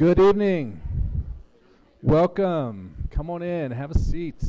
[0.00, 0.80] Good evening.
[2.00, 3.06] Welcome.
[3.10, 4.42] Come on in, have a seat.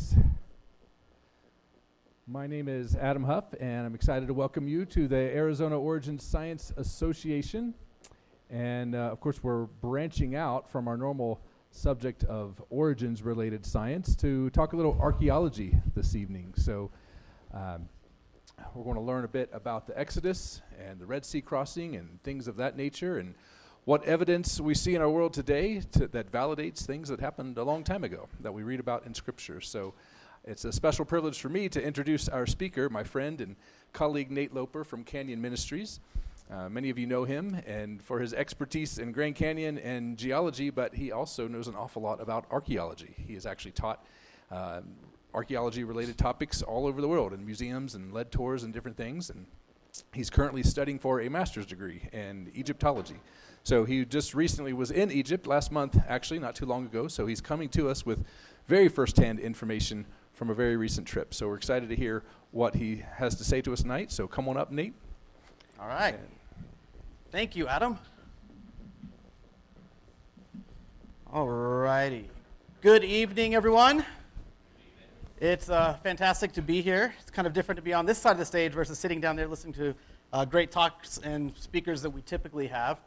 [2.25, 6.17] My name is Adam Huff, and I'm excited to welcome you to the Arizona Origin
[6.20, 7.73] Science Association.
[8.49, 14.15] And uh, of course, we're branching out from our normal subject of origins related science
[14.15, 16.54] to talk a little archaeology this evening.
[16.55, 16.91] So,
[17.54, 17.90] um,
[18.73, 22.23] we're going to learn a bit about the Exodus and the Red Sea crossing and
[22.23, 23.35] things of that nature, and
[23.85, 27.63] what evidence we see in our world today to, that validates things that happened a
[27.63, 29.59] long time ago that we read about in Scripture.
[29.59, 29.94] So
[30.44, 33.55] it's a special privilege for me to introduce our speaker, my friend and
[33.91, 35.99] colleague Nate Loper from Canyon Ministries.
[36.52, 40.70] Uh, many of you know him and for his expertise in Grand Canyon and geology,
[40.70, 43.15] but he also knows an awful lot about archaeology.
[43.26, 44.05] He has actually taught
[44.52, 44.82] uh,
[45.34, 49.29] archaeology related topics all over the world in museums and led tours and different things.
[49.29, 49.46] And
[50.13, 53.20] he's currently studying for a master's degree in Egyptology.
[53.63, 57.08] So he just recently was in Egypt last month, actually, not too long ago.
[57.08, 58.26] So he's coming to us with
[58.68, 61.34] very firsthand information from a very recent trip.
[61.34, 64.12] So we're excited to hear what he has to say to us tonight.
[64.12, 64.94] So come on up, Nate.
[65.80, 66.16] All right.
[66.16, 66.28] And
[67.31, 67.97] Thank you, Adam.
[71.31, 72.30] All righty.
[72.81, 74.03] Good evening, everyone.
[75.41, 77.16] It's uh, fantastic to be here.
[77.19, 79.35] It's kind of different to be on this side of the stage versus sitting down
[79.35, 79.95] there listening to
[80.31, 83.00] uh, great talks and speakers that we typically have.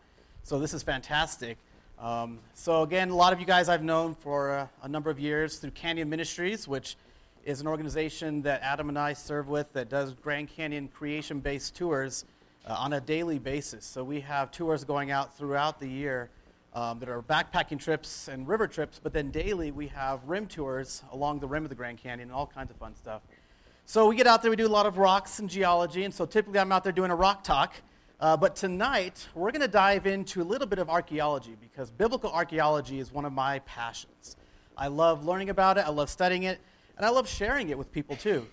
[0.42, 1.58] So this is fantastic.
[1.96, 5.20] Um, so again, a lot of you guys I've known for uh, a number of
[5.20, 6.96] years through Canyon Ministries, which
[7.44, 12.24] is an organization that Adam and I serve with that does Grand Canyon creation-based tours
[12.66, 13.84] uh, on a daily basis.
[13.84, 16.30] So we have tours going out throughout the year
[16.74, 21.02] um, that are backpacking trips and river trips, but then daily we have rim tours
[21.12, 23.22] along the rim of the Grand Canyon and all kinds of fun stuff.
[23.86, 26.26] So we get out there, we do a lot of rocks and geology, and so
[26.26, 27.74] typically I'm out there doing a rock talk.
[28.20, 32.30] Uh, but tonight, we're going to dive into a little bit of archaeology because biblical
[32.32, 34.36] archaeology is one of my passions.
[34.76, 36.58] I love learning about it, I love studying it,
[36.96, 38.46] and I love sharing it with people too.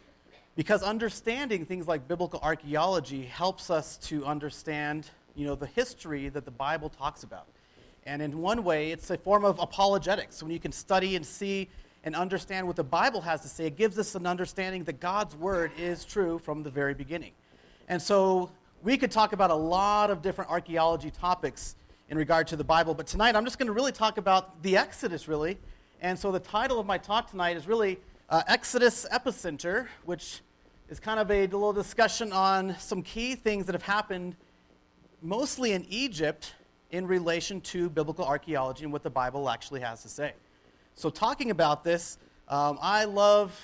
[0.55, 6.43] Because understanding things like biblical archaeology helps us to understand you know, the history that
[6.43, 7.47] the Bible talks about.
[8.05, 10.41] And in one way, it's a form of apologetics.
[10.41, 11.69] When you can study and see
[12.03, 15.35] and understand what the Bible has to say, it gives us an understanding that God's
[15.35, 17.33] word is true from the very beginning.
[17.87, 18.49] And so
[18.81, 21.75] we could talk about a lot of different archaeology topics
[22.09, 24.75] in regard to the Bible, but tonight I'm just going to really talk about the
[24.75, 25.57] Exodus, really.
[26.01, 30.41] And so the title of my talk tonight is really uh, Exodus Epicenter, which
[30.89, 34.35] is kind of a little discussion on some key things that have happened
[35.21, 36.53] mostly in Egypt
[36.91, 40.33] in relation to biblical archaeology and what the Bible actually has to say.
[40.95, 43.59] So, talking about this, um, I love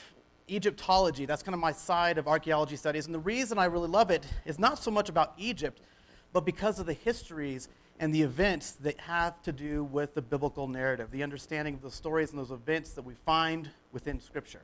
[0.49, 1.25] Egyptology.
[1.25, 3.05] That's kind of my side of archaeology studies.
[3.05, 5.81] And the reason I really love it is not so much about Egypt,
[6.31, 7.67] but because of the histories
[7.99, 11.91] and the events that have to do with the biblical narrative, the understanding of the
[11.91, 14.61] stories and those events that we find within Scripture.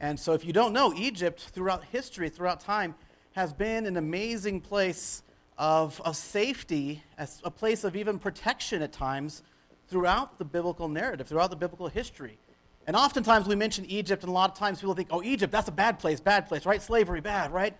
[0.00, 2.94] And so, if you don't know, Egypt, throughout history, throughout time,
[3.32, 5.22] has been an amazing place
[5.58, 9.42] of, of safety, a place of even protection at times
[9.88, 12.38] throughout the biblical narrative, throughout the biblical history.
[12.86, 15.68] And oftentimes we mention Egypt, and a lot of times people think, oh, Egypt, that's
[15.68, 16.80] a bad place, bad place, right?
[16.80, 17.76] Slavery, bad, right?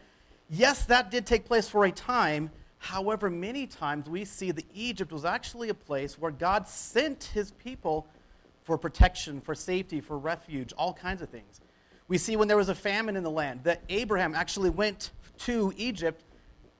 [0.50, 2.50] Yes, that did take place for a time.
[2.78, 7.52] However, many times we see that Egypt was actually a place where God sent his
[7.52, 8.06] people
[8.64, 11.60] for protection, for safety, for refuge, all kinds of things.
[12.08, 15.72] We see when there was a famine in the land that Abraham actually went to
[15.76, 16.24] Egypt,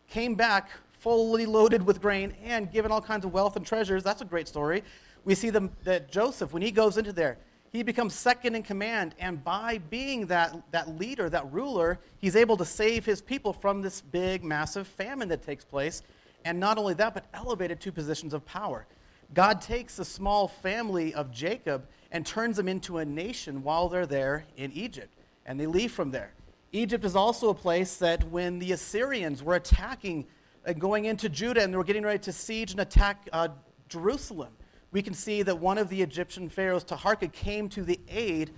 [0.08, 4.02] came back fully loaded with grain, and given all kinds of wealth and treasures.
[4.02, 4.82] That's a great story.
[5.24, 7.38] We see that Joseph, when he goes into there,
[7.70, 9.14] he becomes second in command.
[9.18, 13.82] And by being that, that leader, that ruler, he's able to save his people from
[13.82, 16.02] this big, massive famine that takes place.
[16.44, 18.86] And not only that, but elevated to positions of power.
[19.34, 24.06] God takes the small family of Jacob and turns them into a nation while they're
[24.06, 25.12] there in Egypt.
[25.44, 26.32] And they leave from there.
[26.72, 30.26] Egypt is also a place that when the Assyrians were attacking
[30.68, 33.48] and going into Judah and they were getting ready to siege and attack uh,
[33.88, 34.52] Jerusalem,
[34.92, 38.50] we can see that one of the Egyptian pharaohs, Taharka, came to the aid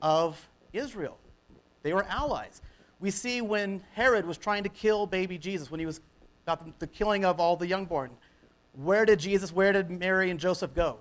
[0.00, 1.18] of Israel.
[1.82, 2.62] They were allies.
[3.00, 6.00] We see when Herod was trying to kill baby Jesus, when he was
[6.44, 8.10] about the, the killing of all the youngborn,
[8.74, 10.98] where did Jesus, where did Mary and Joseph go?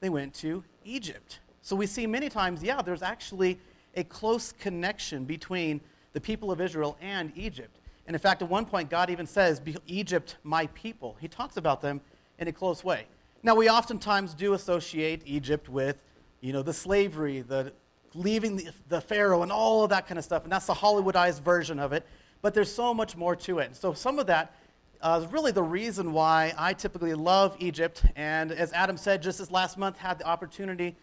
[0.00, 1.40] They went to Egypt.
[1.62, 3.58] So we see many times, yeah, there's actually
[3.94, 5.80] a close connection between
[6.12, 7.78] the people of Israel and Egypt.
[8.06, 11.16] And in fact, at one point, God even says, Egypt, my people.
[11.20, 12.00] He talks about them
[12.38, 13.06] in a close way.
[13.42, 15.96] Now, we oftentimes do associate Egypt with,
[16.40, 17.72] you know, the slavery, the
[18.14, 20.42] leaving the, the Pharaoh, and all of that kind of stuff.
[20.42, 22.06] And that's the Hollywoodized version of it.
[22.40, 23.66] But there's so much more to it.
[23.66, 24.54] And so some of that
[25.00, 28.04] uh, is really the reason why I typically love Egypt.
[28.16, 30.96] And as Adam said, just this last month, had the opportunity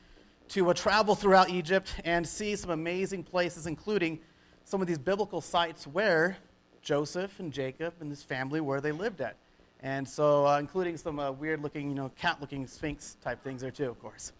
[0.50, 4.20] to uh, travel throughout Egypt and see some amazing places, including
[4.64, 6.38] some of these biblical sites where
[6.82, 9.36] Joseph and Jacob and his family where they lived at.
[9.82, 13.62] And so, uh, including some uh, weird looking, you know, cat looking sphinx type things
[13.62, 14.34] there too, of course.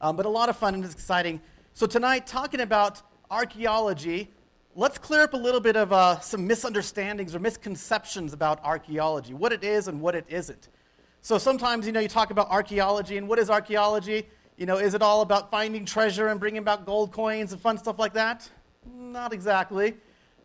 [0.00, 1.40] Um, but a lot of fun and exciting.
[1.74, 4.30] So, tonight, talking about archaeology,
[4.74, 9.52] let's clear up a little bit of uh, some misunderstandings or misconceptions about archaeology, what
[9.52, 10.68] it is and what it isn't.
[11.20, 14.26] So, sometimes, you know, you talk about archaeology, and what is archaeology?
[14.56, 17.76] You know, is it all about finding treasure and bringing back gold coins and fun
[17.76, 18.48] stuff like that?
[18.90, 19.94] Not exactly.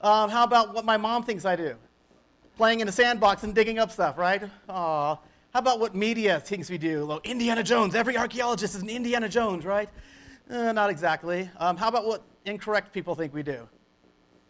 [0.04, 1.76] Um, how about what my mom thinks I do?
[2.56, 4.44] playing in a sandbox and digging up stuff, right?
[4.70, 5.16] Aw.
[5.54, 7.06] How about what media thinks we do?
[7.06, 7.96] Well, Indiana Jones.
[7.96, 9.90] Every archaeologist is an Indiana Jones, right?
[10.50, 11.50] Uh, not exactly.
[11.58, 13.68] Um, how about what incorrect people think we do?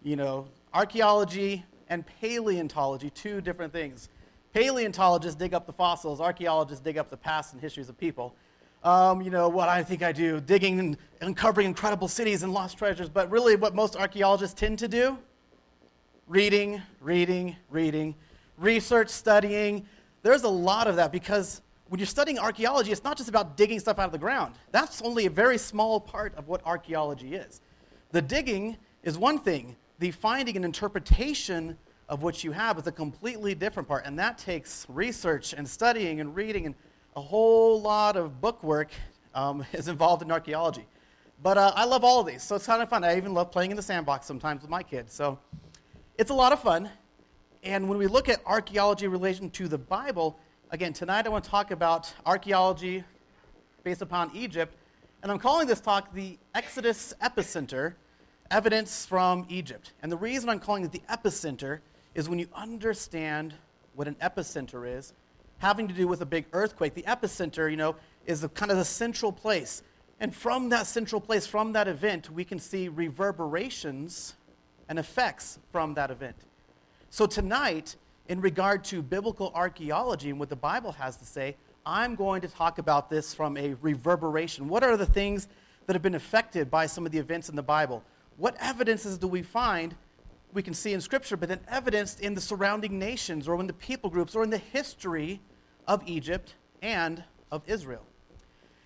[0.02, 4.10] You know, archaeology and paleontology, two different things.
[4.54, 8.36] Paleontologists dig up the fossils, archaeologists dig up the past and histories of people.
[8.84, 12.78] Um, you know, what I think I do, digging and uncovering incredible cities and lost
[12.78, 13.08] treasures.
[13.08, 15.18] But really, what most archaeologists tend to do
[16.28, 18.16] reading, reading, reading,
[18.58, 19.86] research, studying.
[20.22, 23.80] There's a lot of that because when you're studying archaeology, it's not just about digging
[23.80, 24.56] stuff out of the ground.
[24.72, 27.62] That's only a very small part of what archaeology is.
[28.12, 31.78] The digging is one thing, the finding and interpretation
[32.10, 36.22] of what you have is a completely different part, and that takes research and studying
[36.22, 36.76] and reading, and
[37.16, 38.92] a whole lot of book work
[39.36, 40.86] um, is involved in archaeology.
[41.42, 43.04] But uh, I love all of these, so it's kind of fun.
[43.04, 45.14] I even love playing in the sandbox sometimes with my kids.
[45.14, 45.38] So
[46.18, 46.90] it's a lot of fun.
[47.64, 50.38] And when we look at archaeology relation to the Bible,
[50.70, 53.04] again, tonight I want to talk about archaeology
[53.84, 54.76] based upon Egypt.
[55.24, 57.96] And I'm calling this talk the Exodus Epicenter
[58.52, 59.94] Evidence from Egypt.
[60.04, 61.80] And the reason I'm calling it the epicenter
[62.14, 63.56] is when you understand
[63.96, 65.14] what an epicenter is,
[65.58, 66.94] having to do with a big earthquake.
[66.94, 67.96] The epicenter, you know,
[68.28, 69.82] is the, kind of the central place.
[70.20, 74.36] And from that central place, from that event, we can see reverberations
[74.94, 76.36] and effects from that event.
[77.10, 77.96] So, tonight,
[78.28, 82.48] in regard to biblical archaeology and what the Bible has to say, I'm going to
[82.48, 84.68] talk about this from a reverberation.
[84.68, 85.48] What are the things
[85.88, 88.04] that have been affected by some of the events in the Bible?
[88.38, 89.96] What evidences do we find
[90.54, 93.74] we can see in Scripture, but then evidenced in the surrounding nations or in the
[93.74, 95.42] people groups or in the history
[95.88, 96.54] of Egypt
[96.84, 98.06] and of Israel?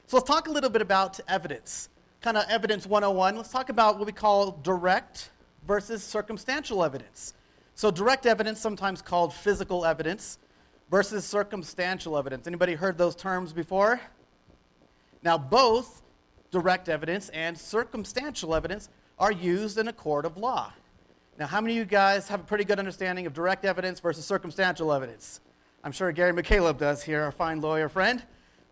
[0.06, 1.89] So let's talk a little bit about evidence.
[2.21, 3.36] Kind of evidence 101.
[3.36, 5.31] Let's talk about what we call direct
[5.67, 7.33] versus circumstantial evidence.
[7.75, 10.39] So direct evidence, sometimes called physical evidence,
[10.89, 12.47] versus circumstantial evidence.
[12.47, 13.99] Anybody heard those terms before?
[15.21, 16.01] Now, both
[16.49, 20.71] direct evidence and circumstantial evidence are used in a court of law.
[21.37, 24.25] Now, how many of you guys have a pretty good understanding of direct evidence versus
[24.25, 25.41] circumstantial evidence?
[25.83, 28.23] I'm sure Gary McCaleb does here, our fine lawyer friend.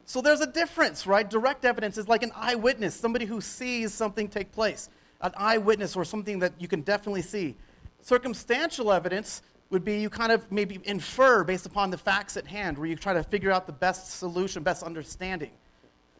[0.05, 1.29] So there's a difference, right?
[1.29, 4.89] Direct evidence is like an eyewitness, somebody who sees something take place
[5.21, 7.55] an eyewitness or something that you can definitely see.
[8.01, 12.77] Circumstantial evidence would be you kind of maybe infer based upon the facts at hand,
[12.77, 15.51] where you try to figure out the best solution, best understanding.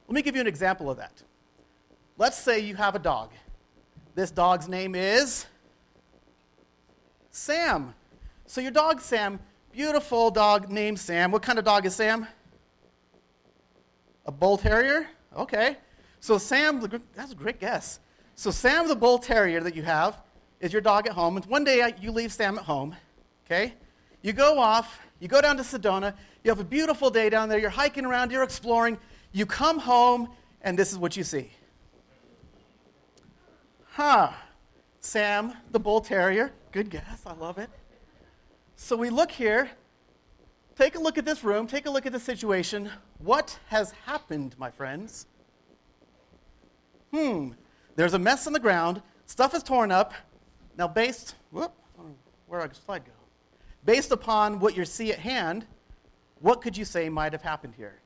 [0.08, 1.24] Let me give you an example of that.
[2.18, 3.32] Let's say you have a dog.
[4.16, 5.46] This dog's name is
[7.30, 7.94] Sam.
[8.48, 9.40] So your dog, Sam,
[9.72, 11.32] beautiful dog named Sam.
[11.32, 12.28] What kind of dog is Sam?
[14.26, 15.08] A bull terrier?
[15.36, 15.78] Okay.
[16.20, 16.82] So Sam,
[17.14, 18.00] that's a great guess.
[18.36, 20.22] So, Sam the Bull Terrier that you have
[20.60, 21.38] is your dog at home.
[21.38, 22.96] And one day you leave Sam at home,
[23.46, 23.74] okay?
[24.22, 26.14] You go off, you go down to Sedona,
[26.44, 28.98] you have a beautiful day down there, you're hiking around, you're exploring,
[29.32, 30.30] you come home,
[30.62, 31.50] and this is what you see.
[33.92, 34.32] Huh.
[35.00, 36.52] Sam the Bull Terrier.
[36.72, 37.70] Good guess, I love it.
[38.76, 39.70] So we look here,
[40.76, 42.90] take a look at this room, take a look at the situation.
[43.20, 45.28] What has happened, my friends?
[47.14, 47.52] Hmm,
[47.96, 49.02] there's a mess on the ground.
[49.26, 50.14] Stuff is torn up.
[50.78, 51.72] Now, based, whoop,
[52.48, 53.12] where did slide go?
[53.86, 55.66] Based upon what you see at hand,
[56.40, 58.00] what could you say might have happened here?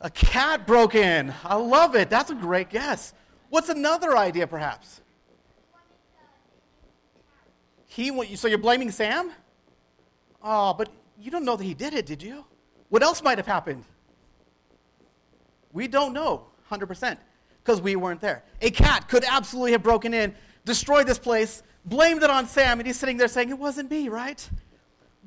[0.00, 1.32] A cat broke in.
[1.42, 2.10] I love it.
[2.10, 3.14] That's a great guess.
[3.48, 5.00] What's another idea, perhaps?
[7.86, 9.32] He so you're blaming Sam?
[10.42, 12.44] Oh, but you don't know that he did it, did you?
[12.90, 13.84] What else might have happened?
[15.72, 17.16] We don't know 100%
[17.66, 18.44] because we weren't there.
[18.62, 20.32] A cat could absolutely have broken in,
[20.64, 24.08] destroyed this place, blamed it on Sam, and he's sitting there saying, It wasn't me,
[24.08, 24.48] right?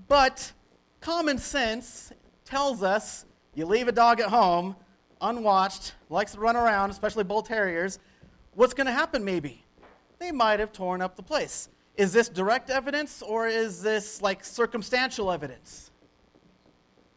[0.08, 0.54] But
[1.02, 2.14] common sense
[2.46, 4.78] tells us you leave a dog at home,
[5.20, 8.00] unwatched, likes to run around, especially bull terriers,
[8.54, 9.66] what's going to happen maybe?
[10.18, 11.68] They might have torn up the place.
[11.98, 15.92] Is this direct evidence or is this like circumstantial evidence?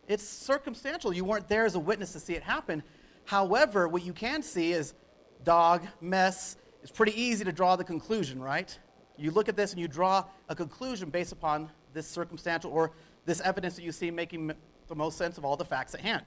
[0.09, 1.13] It's circumstantial.
[1.13, 2.83] You weren't there as a witness to see it happen.
[3.25, 4.95] However, what you can see is
[5.45, 6.57] dog, mess.
[6.83, 8.77] It's pretty easy to draw the conclusion, right?
[9.17, 12.93] You look at this and you draw a conclusion based upon this circumstantial or
[13.25, 14.53] this evidence that you see making
[14.89, 16.25] the most sense of all the facts at hand.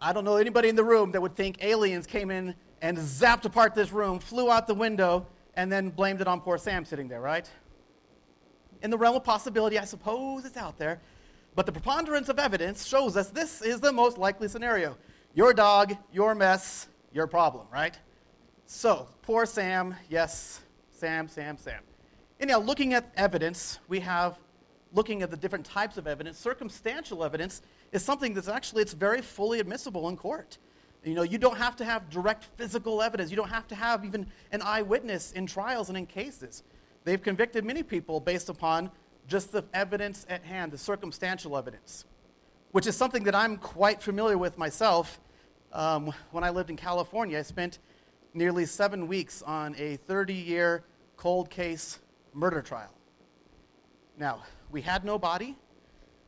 [0.00, 3.44] I don't know anybody in the room that would think aliens came in and zapped
[3.44, 7.08] apart this room, flew out the window, and then blamed it on poor Sam sitting
[7.08, 7.48] there, right?
[8.82, 11.00] In the realm of possibility, I suppose it's out there,
[11.54, 14.96] but the preponderance of evidence shows us this is the most likely scenario.
[15.34, 17.98] Your dog, your mess, your problem, right?
[18.66, 21.82] So, poor Sam, yes, Sam, Sam, Sam.
[22.40, 24.38] Anyhow, looking at evidence, we have
[24.94, 26.38] looking at the different types of evidence.
[26.38, 30.58] Circumstantial evidence is something that's actually it's very fully admissible in court.
[31.02, 33.30] You know, you don't have to have direct physical evidence.
[33.30, 36.62] You don't have to have even an eyewitness in trials and in cases.
[37.04, 38.90] They've convicted many people based upon
[39.26, 42.06] just the evidence at hand, the circumstantial evidence,
[42.70, 45.20] which is something that I'm quite familiar with myself.
[45.72, 47.78] Um, when I lived in California, I spent
[48.34, 50.84] nearly seven weeks on a 30 year
[51.16, 52.00] cold case
[52.34, 52.92] murder trial.
[54.18, 55.56] Now, we had no body,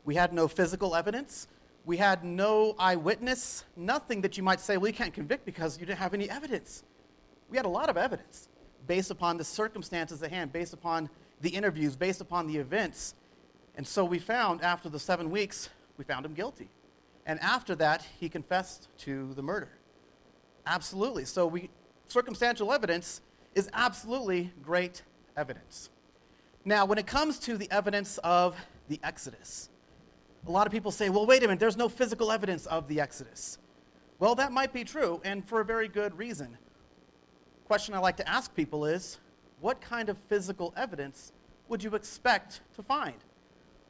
[0.04, 1.48] we had no physical evidence,
[1.84, 5.86] we had no eyewitness, nothing that you might say, well, you can't convict because you
[5.86, 6.84] didn't have any evidence.
[7.48, 8.48] We had a lot of evidence
[8.86, 11.10] based upon the circumstances at hand, based upon
[11.40, 13.14] the interviews, based upon the events.
[13.76, 16.68] And so we found, after the seven weeks, we found him guilty.
[17.24, 19.70] And after that, he confessed to the murder.
[20.66, 21.24] Absolutely.
[21.24, 21.70] So we,
[22.08, 23.20] circumstantial evidence
[23.54, 25.02] is absolutely great
[25.36, 25.90] evidence.
[26.64, 28.56] Now, when it comes to the evidence of
[28.88, 29.70] the Exodus,
[30.46, 33.00] a lot of people say, well, wait a minute, there's no physical evidence of the
[33.00, 33.58] Exodus.
[34.18, 36.56] Well, that might be true, and for a very good reason.
[37.66, 39.18] Question I like to ask people is
[39.60, 41.32] what kind of physical evidence
[41.68, 43.16] would you expect to find?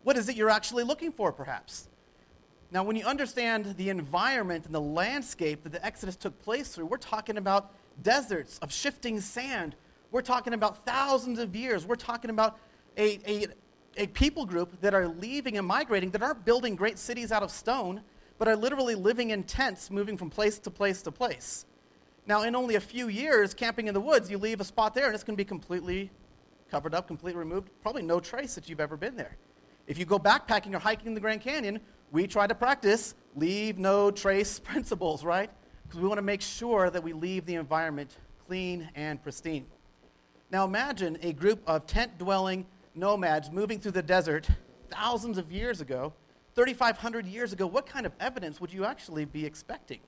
[0.02, 1.88] What is it you're actually looking for, perhaps?
[2.70, 6.86] Now, when you understand the environment and the landscape that the Exodus took place through,
[6.86, 7.72] we're talking about
[8.02, 9.76] deserts of shifting sand.
[10.10, 11.86] We're talking about thousands of years.
[11.86, 12.58] We're talking about
[12.96, 13.46] a, a
[13.96, 17.50] a people group that are leaving and migrating that aren't building great cities out of
[17.50, 18.02] stone,
[18.38, 21.64] but are literally living in tents, moving from place to place to place.
[22.26, 25.06] Now, in only a few years, camping in the woods, you leave a spot there
[25.06, 26.10] and it's going to be completely
[26.70, 29.36] covered up, completely removed, probably no trace that you've ever been there.
[29.86, 33.78] If you go backpacking or hiking in the Grand Canyon, we try to practice leave
[33.78, 35.50] no trace principles, right?
[35.86, 38.10] Because we want to make sure that we leave the environment
[38.46, 39.66] clean and pristine.
[40.50, 44.48] Now, imagine a group of tent dwelling nomads moving through the desert
[44.90, 46.12] thousands of years ago,
[46.54, 50.00] 3,500 years ago, what kind of evidence would you actually be expecting?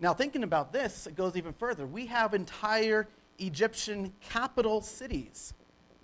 [0.00, 1.86] Now, thinking about this, it goes even further.
[1.86, 5.54] We have entire Egyptian capital cities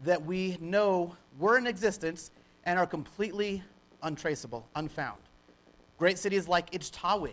[0.04, 2.30] that we know were in existence
[2.64, 3.62] and are completely
[4.02, 5.20] untraceable, unfound.
[5.98, 7.32] Great cities like Ijtawi,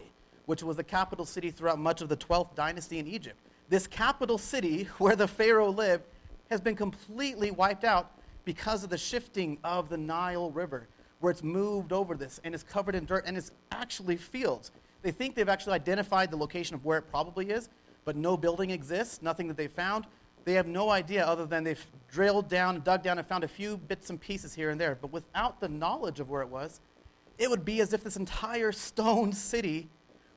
[0.49, 3.39] which was the capital city throughout much of the 12th dynasty in Egypt.
[3.69, 6.05] This capital city where the Pharaoh lived
[6.49, 8.13] has been completely wiped out
[8.45, 10.87] because of the shifting of the Nile River,
[11.19, 14.71] where it's moved over this and it's covered in dirt and it's actually fields.
[15.03, 17.69] They think they've actually identified the location of where it probably is,
[18.03, 20.07] but no building exists, nothing that they found.
[20.45, 23.77] They have no idea other than they've drilled down, dug down, and found a few
[23.77, 24.97] bits and pieces here and there.
[24.99, 26.81] But without the knowledge of where it was,
[27.37, 29.89] it would be as if this entire stone city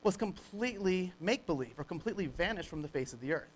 [0.02, 3.48] was completely make believe or completely vanished from the face of the earth.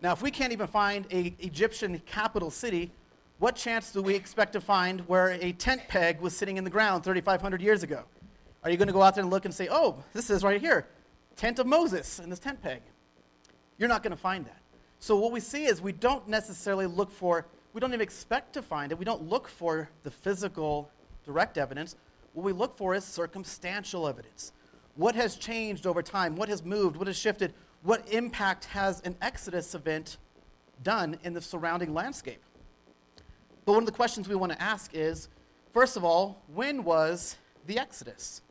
[0.00, 2.90] Now, if we can't even find an Egyptian capital city,
[3.38, 6.70] what chance do we expect to find where a tent peg was sitting in the
[6.70, 8.02] ground 3,500 years ago?
[8.64, 10.60] Are you going to go out there and look and say, oh, this is right
[10.60, 10.86] here,
[11.36, 12.82] tent of Moses and this tent peg?
[13.78, 14.60] You're not going to find that.
[15.00, 18.62] So what we see is we don't necessarily look for, we don't even expect to
[18.62, 18.98] find it.
[18.98, 20.88] We don't look for the physical
[21.24, 21.96] direct evidence.
[22.34, 24.52] What we look for is circumstantial evidence.
[24.94, 26.36] What has changed over time?
[26.36, 26.96] What has moved?
[26.96, 27.54] What has shifted?
[27.82, 30.18] What impact has an Exodus event
[30.82, 32.42] done in the surrounding landscape?
[33.64, 35.28] But one of the questions we want to ask is
[35.72, 38.42] first of all, when was the Exodus?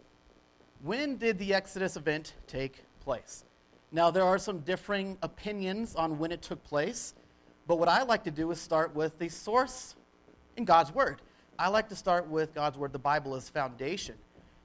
[0.82, 3.44] When did the Exodus event take place?
[3.92, 7.14] Now, there are some differing opinions on when it took place,
[7.68, 9.96] but what I like to do is start with the source
[10.56, 11.22] in God's Word.
[11.60, 14.16] I like to start with God's Word, the Bible, as foundation,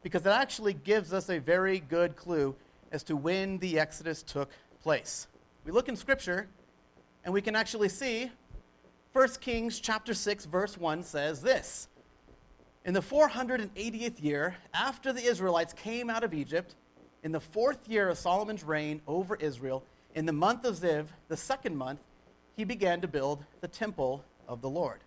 [0.06, 2.54] because it actually gives us a very good clue
[2.92, 4.48] as to when the Exodus took
[4.80, 5.26] place.
[5.64, 6.46] We look in Scripture,
[7.24, 8.30] and we can actually see
[9.14, 11.88] 1 Kings chapter 6 verse 1 says this.
[12.84, 16.76] In the 480th year after the Israelites came out of Egypt,
[17.24, 19.82] in the fourth year of Solomon's reign over Israel,
[20.14, 21.98] in the month of Ziv, the second month,
[22.56, 25.00] he began to build the temple of the Lord.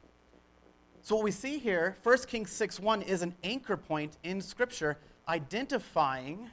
[1.09, 4.95] So what we see here, 1 Kings 6:1 is an anchor point in scripture
[5.27, 6.51] identifying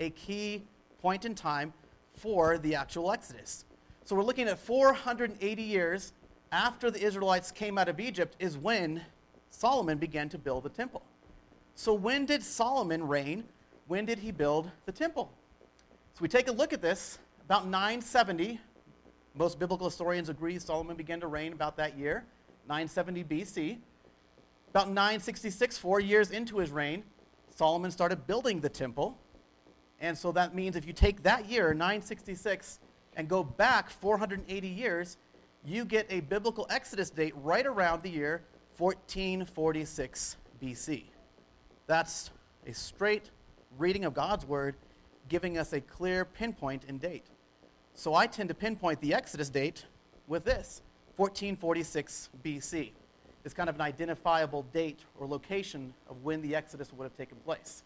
[0.00, 0.66] a key
[1.02, 1.74] point in time
[2.14, 3.66] for the actual Exodus.
[4.06, 6.14] So we're looking at 480 years
[6.50, 9.04] after the Israelites came out of Egypt is when
[9.50, 11.02] Solomon began to build the temple.
[11.74, 13.44] So when did Solomon reign?
[13.86, 15.30] When did he build the temple?
[16.14, 18.58] So we take a look at this about 970.
[19.34, 22.24] Most biblical historians agree Solomon began to reign about that year,
[22.68, 23.78] 970 BC.
[24.70, 27.04] About 966, four years into his reign,
[27.54, 29.18] Solomon started building the temple.
[30.00, 32.80] And so that means if you take that year, 966,
[33.16, 35.16] and go back 480 years,
[35.64, 38.42] you get a biblical Exodus date right around the year
[38.76, 41.04] 1446 BC.
[41.86, 42.30] That's
[42.66, 43.30] a straight
[43.78, 44.76] reading of God's word,
[45.28, 47.26] giving us a clear pinpoint and date.
[47.94, 49.84] So I tend to pinpoint the Exodus date
[50.26, 50.82] with this
[51.16, 52.90] 1446 BC.
[53.44, 57.36] It's kind of an identifiable date or location of when the Exodus would have taken
[57.38, 57.82] place.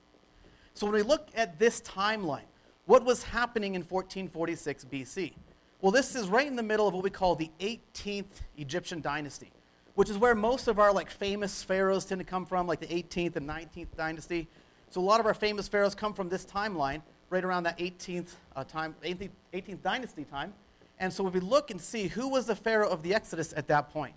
[0.74, 2.46] So when we look at this timeline,
[2.86, 5.32] what was happening in 1446 BC?
[5.80, 8.24] Well, this is right in the middle of what we call the 18th
[8.56, 9.50] Egyptian dynasty,
[9.94, 12.86] which is where most of our like famous pharaohs tend to come from, like the
[12.86, 14.48] 18th and 19th dynasty.
[14.90, 18.30] So a lot of our famous pharaohs come from this timeline, right around that 18th
[18.56, 20.54] uh, time, 18th, 18th dynasty time.
[21.00, 23.68] And so if we look and see who was the pharaoh of the Exodus at
[23.68, 24.14] that point,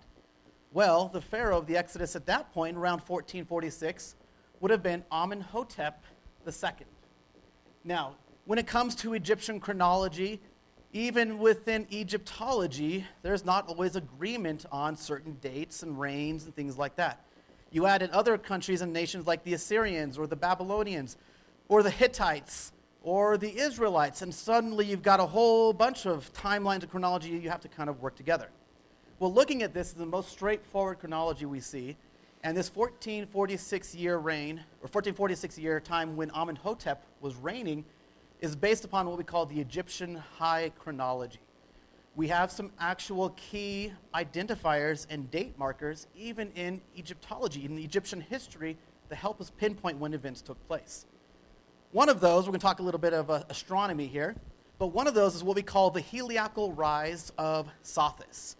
[0.72, 4.16] well, the pharaoh of the Exodus at that point, around 1446,
[4.60, 6.02] would have been Amenhotep
[6.46, 6.86] II.
[7.84, 10.40] Now, when it comes to Egyptian chronology,
[10.92, 16.96] even within Egyptology, there's not always agreement on certain dates and reigns and things like
[16.96, 17.24] that.
[17.70, 21.16] You add in other countries and nations like the Assyrians or the Babylonians
[21.68, 22.72] or the Hittites
[23.02, 27.50] or the Israelites, and suddenly you've got a whole bunch of timelines and chronology you
[27.50, 28.48] have to kind of work together.
[29.18, 31.96] Well, looking at this is the most straightforward chronology we see,
[32.44, 37.84] and this 1446 year reign, or 1446 year time when Amenhotep was reigning,
[38.40, 41.38] is based upon what we call the Egyptian high chronology.
[42.14, 48.76] We have some actual key identifiers and date markers, even in Egyptology, in Egyptian history,
[49.08, 51.06] to help us pinpoint when events took place.
[51.92, 54.34] One of those, we're going to talk a little bit of uh, astronomy here,
[54.78, 58.56] but one of those is what we call the heliacal rise of Sothis.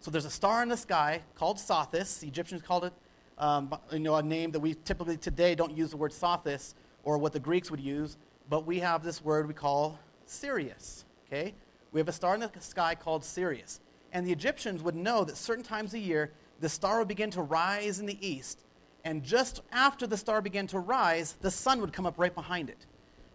[0.00, 2.20] So there's a star in the sky called Sothis.
[2.20, 2.92] The Egyptians called it,
[3.38, 7.18] um, you know, a name that we typically today don't use the word Sothis or
[7.18, 8.18] what the Greeks would use
[8.48, 11.04] but we have this word we call Sirius.
[11.26, 11.54] Okay?
[11.92, 13.80] We have a star in the sky called Sirius.
[14.12, 17.42] And the Egyptians would know that certain times a year, the star would begin to
[17.42, 18.64] rise in the east.
[19.04, 22.70] And just after the star began to rise, the sun would come up right behind
[22.70, 22.86] it.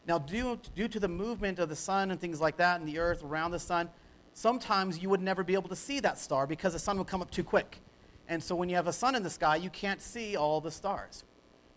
[0.08, 2.97] Now, due, due to the movement of the sun and things like that, and the
[2.97, 3.89] earth around the sun,
[4.34, 7.21] sometimes you would never be able to see that star because the sun would come
[7.21, 7.82] up too quick.
[8.27, 10.71] And so when you have a sun in the sky, you can't see all the
[10.71, 11.23] stars.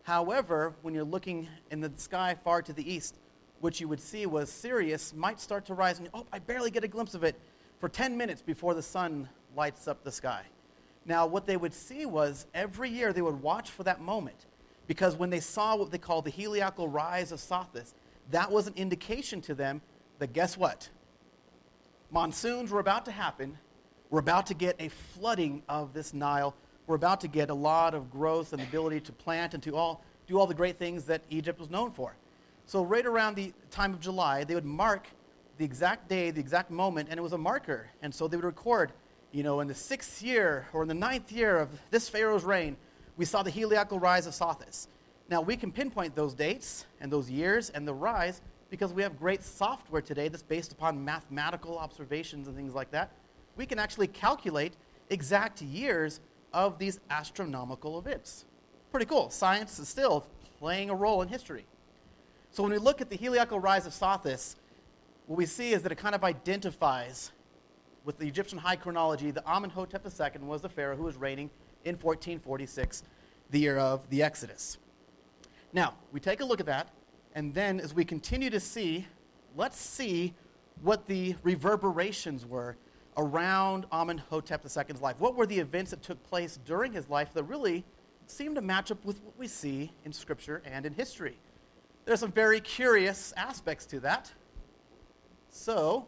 [0.05, 3.19] However, when you're looking in the sky far to the east,
[3.61, 6.83] what you would see was Sirius might start to rise, and oh, I barely get
[6.83, 7.39] a glimpse of it
[7.79, 10.43] for 10 minutes before the sun lights up the sky.
[11.05, 14.47] Now, what they would see was every year they would watch for that moment
[14.87, 17.95] because when they saw what they called the heliacal rise of Sothis,
[18.31, 19.81] that was an indication to them
[20.19, 20.89] that guess what?
[22.11, 23.59] Monsoons were about to happen.
[24.11, 26.55] We're about to get a flooding of this Nile.
[26.87, 30.05] We're about to get a lot of growth and ability to plant and to all,
[30.27, 32.15] do all the great things that Egypt was known for.
[32.67, 35.09] So, right around the time of July, they would mark
[35.59, 37.89] the exact day, the exact moment, and it was a marker.
[38.03, 38.93] And so they would record,
[39.33, 42.77] you know, in the sixth year or in the ninth year of this Pharaoh's reign,
[43.17, 44.87] we saw the heliacal rise of Sothis.
[45.29, 49.19] Now, we can pinpoint those dates and those years and the rise because we have
[49.19, 53.11] great software today that's based upon mathematical observations and things like that.
[53.57, 54.75] We can actually calculate
[55.11, 56.21] exact years
[56.53, 58.45] of these astronomical events.
[58.91, 59.31] Pretty cool.
[59.31, 60.27] Science is still
[60.59, 61.65] playing a role in history.
[62.51, 64.57] So when we look at the heliacal rise of Sothis,
[65.27, 67.33] what we see is that it kind of identifies
[68.05, 71.51] with the Egyptian high chronology the Amenhotep II was the pharaoh who was reigning
[71.85, 73.03] in 1446,
[73.51, 74.79] the year of the Exodus.
[75.73, 76.91] Now, we take a look at that,
[77.35, 79.07] and then as we continue to see,
[79.57, 80.35] let's see
[80.83, 82.77] what the reverberations were
[83.17, 85.17] around Amenhotep II's life.
[85.19, 87.85] What were the events that took place during his life that really
[88.27, 91.37] seem to match up with what we see in Scripture and in history?
[92.05, 94.33] There's some very curious aspects to that.
[95.49, 96.07] So,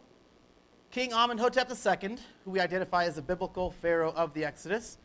[0.91, 4.97] King Amenhotep II, who we identify as the biblical pharaoh of the Exodus,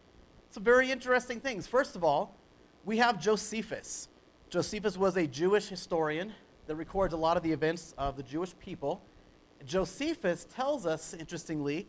[0.50, 1.66] some very interesting things.
[1.66, 2.36] First of all,
[2.84, 4.08] we have Josephus.
[4.48, 6.32] Josephus was a Jewish historian
[6.66, 9.02] that records a lot of the events of the Jewish people.
[9.64, 11.86] Josephus tells us, interestingly,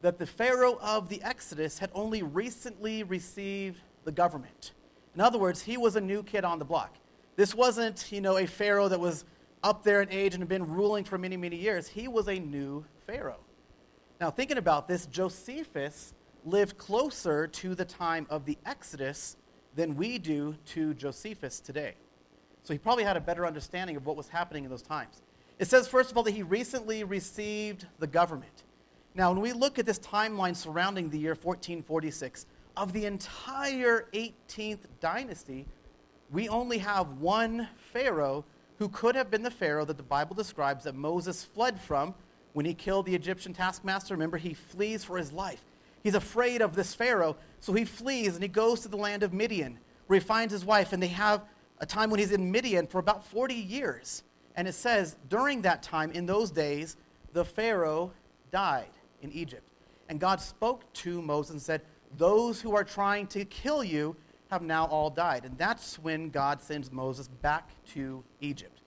[0.00, 4.72] that the Pharaoh of the Exodus had only recently received the government.
[5.14, 6.96] In other words, he was a new kid on the block.
[7.36, 9.24] This wasn't, you know, a pharaoh that was
[9.64, 11.88] up there in age and had been ruling for many, many years.
[11.88, 13.40] He was a new pharaoh.
[14.20, 19.36] Now, thinking about this, Josephus lived closer to the time of the Exodus
[19.74, 21.94] than we do to Josephus today.
[22.62, 25.22] So he probably had a better understanding of what was happening in those times.
[25.58, 28.64] It says, first of all, that he recently received the government.
[29.14, 32.46] Now, when we look at this timeline surrounding the year 1446,
[32.76, 35.66] of the entire 18th dynasty,
[36.30, 38.44] we only have one Pharaoh
[38.78, 42.14] who could have been the Pharaoh that the Bible describes that Moses fled from
[42.52, 44.14] when he killed the Egyptian taskmaster.
[44.14, 45.62] Remember, he flees for his life.
[46.02, 49.32] He's afraid of this Pharaoh, so he flees and he goes to the land of
[49.32, 51.42] Midian, where he finds his wife, and they have
[51.78, 54.22] a time when he's in Midian for about 40 years.
[54.56, 56.96] And it says, during that time, in those days,
[57.32, 58.12] the Pharaoh
[58.52, 58.90] died
[59.22, 59.66] in Egypt.
[60.08, 61.82] And God spoke to Moses and said,
[62.16, 64.14] Those who are trying to kill you
[64.54, 65.44] have now all died.
[65.44, 68.80] And that's when God sends Moses back to Egypt.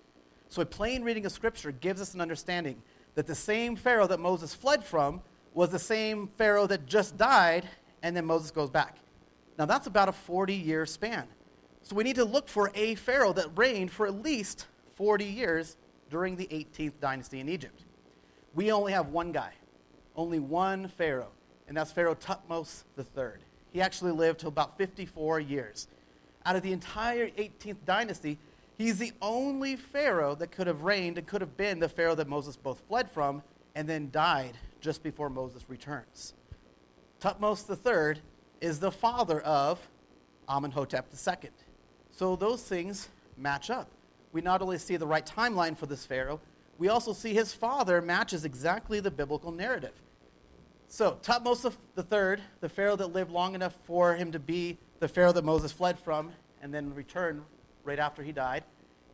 [0.49, 2.82] So a plain reading of Scripture gives us an understanding
[3.15, 5.21] that the same Pharaoh that Moses fled from
[5.53, 7.67] was the same Pharaoh that just died,
[8.01, 8.97] and then Moses goes back.
[9.58, 11.27] Now that's about a 40 year span.
[11.82, 15.77] So we need to look for a Pharaoh that reigned for at least 40 years
[16.10, 17.84] during the 18th dynasty in Egypt.
[18.53, 19.51] We only have one guy,
[20.15, 21.32] only one Pharaoh,
[21.67, 23.41] and that's Pharaoh Thutmose III.
[23.77, 25.87] He actually lived till about 54 years.
[26.47, 28.39] Out of the entire 18th dynasty,
[28.75, 32.27] he's the only Pharaoh that could have reigned and could have been the Pharaoh that
[32.27, 33.43] Moses both fled from
[33.75, 36.33] and then died just before Moses returns.
[37.21, 38.19] Thutmose III
[38.61, 39.79] is the father of
[40.49, 41.51] Amenhotep II.
[42.09, 43.91] So those things match up
[44.33, 46.39] we not only see the right timeline for this Pharaoh,
[46.79, 49.93] we also see his father matches exactly the biblical narrative.
[50.89, 55.34] So, Thutmose III, the Pharaoh that lived long enough for him to be the Pharaoh
[55.34, 57.43] that Moses fled from and then returned
[57.84, 58.63] right after he died,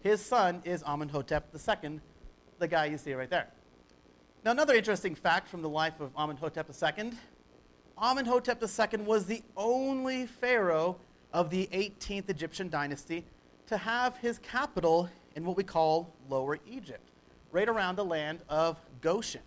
[0.01, 1.99] his son is Amenhotep II,
[2.59, 3.47] the guy you see right there.
[4.45, 7.11] Now, another interesting fact from the life of Amenhotep II
[8.01, 10.97] Amenhotep II was the only Pharaoh
[11.31, 13.25] of the 18th Egyptian dynasty
[13.67, 17.09] to have his capital in what we call Lower Egypt,
[17.51, 19.41] right around the land of Goshen.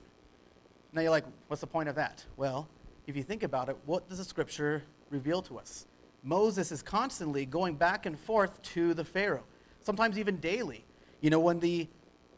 [0.96, 2.24] Now you're like, what's the point of that?
[2.38, 2.66] Well,
[3.06, 5.84] if you think about it, what does the scripture reveal to us?
[6.22, 9.44] Moses is constantly going back and forth to the Pharaoh,
[9.82, 10.86] sometimes even daily.
[11.20, 11.86] You know, when the,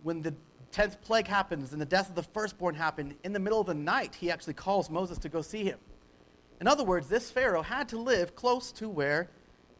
[0.02, 0.34] when the
[0.72, 3.74] 10th plague happens and the death of the firstborn happened, in the middle of the
[3.74, 5.78] night, he actually calls Moses to go see him.
[6.60, 9.30] In other words, this Pharaoh had to live close to where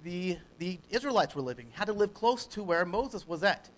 [0.05, 3.71] the, the Israelites were living, had to live close to where Moses was at.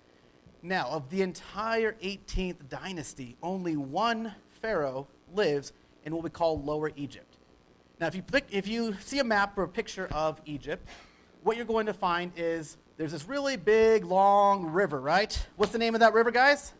[0.62, 5.72] Now, of the entire 18th dynasty, only one Pharaoh lives
[6.04, 7.36] in what we call Lower Egypt.
[8.00, 10.86] Now, if you, pick, if you see a map or a picture of Egypt,
[11.42, 15.46] what you're going to find is there's this really big, long river, right?
[15.56, 16.72] What's the name of that river, guys?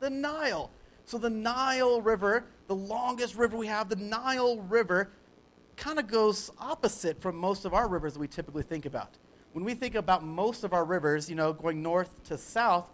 [0.00, 0.70] The Nile.
[1.06, 5.10] So, the Nile River, the longest river we have, the Nile River
[5.76, 9.18] kind of goes opposite from most of our rivers that we typically think about.
[9.52, 12.86] When we think about most of our rivers, you know, going north to south,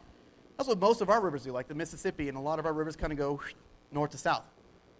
[0.56, 2.72] that's what most of our rivers do, like the Mississippi, and a lot of our
[2.72, 3.40] rivers kind of go
[3.92, 4.44] north to south.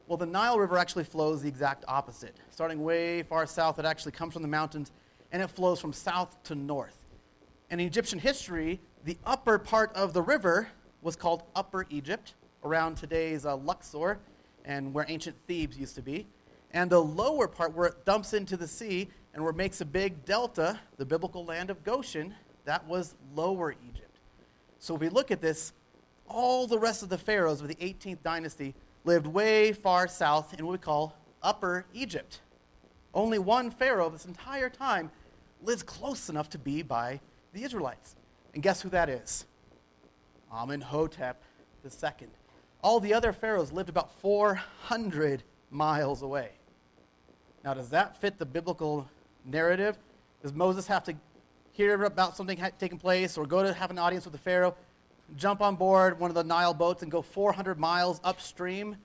[0.07, 2.37] Well, the Nile River actually flows the exact opposite.
[2.51, 4.93] Starting way far south, it actually comes from the mountains
[5.33, 6.97] and it flows from south to north.
[7.71, 10.69] And in Egyptian history, the upper part of the river
[11.03, 14.19] was called Upper Egypt, around today's uh, Luxor
[14.65, 16.27] and where ancient Thebes used to be
[16.73, 19.85] and the lower part where it dumps into the sea and where it makes a
[19.85, 24.19] big delta, the biblical land of Goshen, that was lower Egypt.
[24.79, 25.73] So if we look at this,
[26.31, 30.65] all the rest of the pharaohs of the 18th dynasty lived way far south in
[30.65, 32.41] what we call upper Egypt.
[33.13, 35.11] Only one pharaoh this entire time
[35.63, 37.21] lives close enough to be by
[37.53, 38.15] the Israelites.
[38.55, 39.45] And guess who that is?
[40.53, 41.43] Amenhotep
[41.85, 42.29] II.
[42.83, 46.51] All the other pharaohs lived about 400 miles away.
[47.65, 49.09] Now, does that fit the biblical
[49.45, 49.99] narrative?
[50.43, 51.15] Does Moses have to
[51.73, 54.75] hear about something taking place or go to have an audience with the Pharaoh,
[55.37, 58.97] jump on board one of the Nile boats and go 400 miles upstream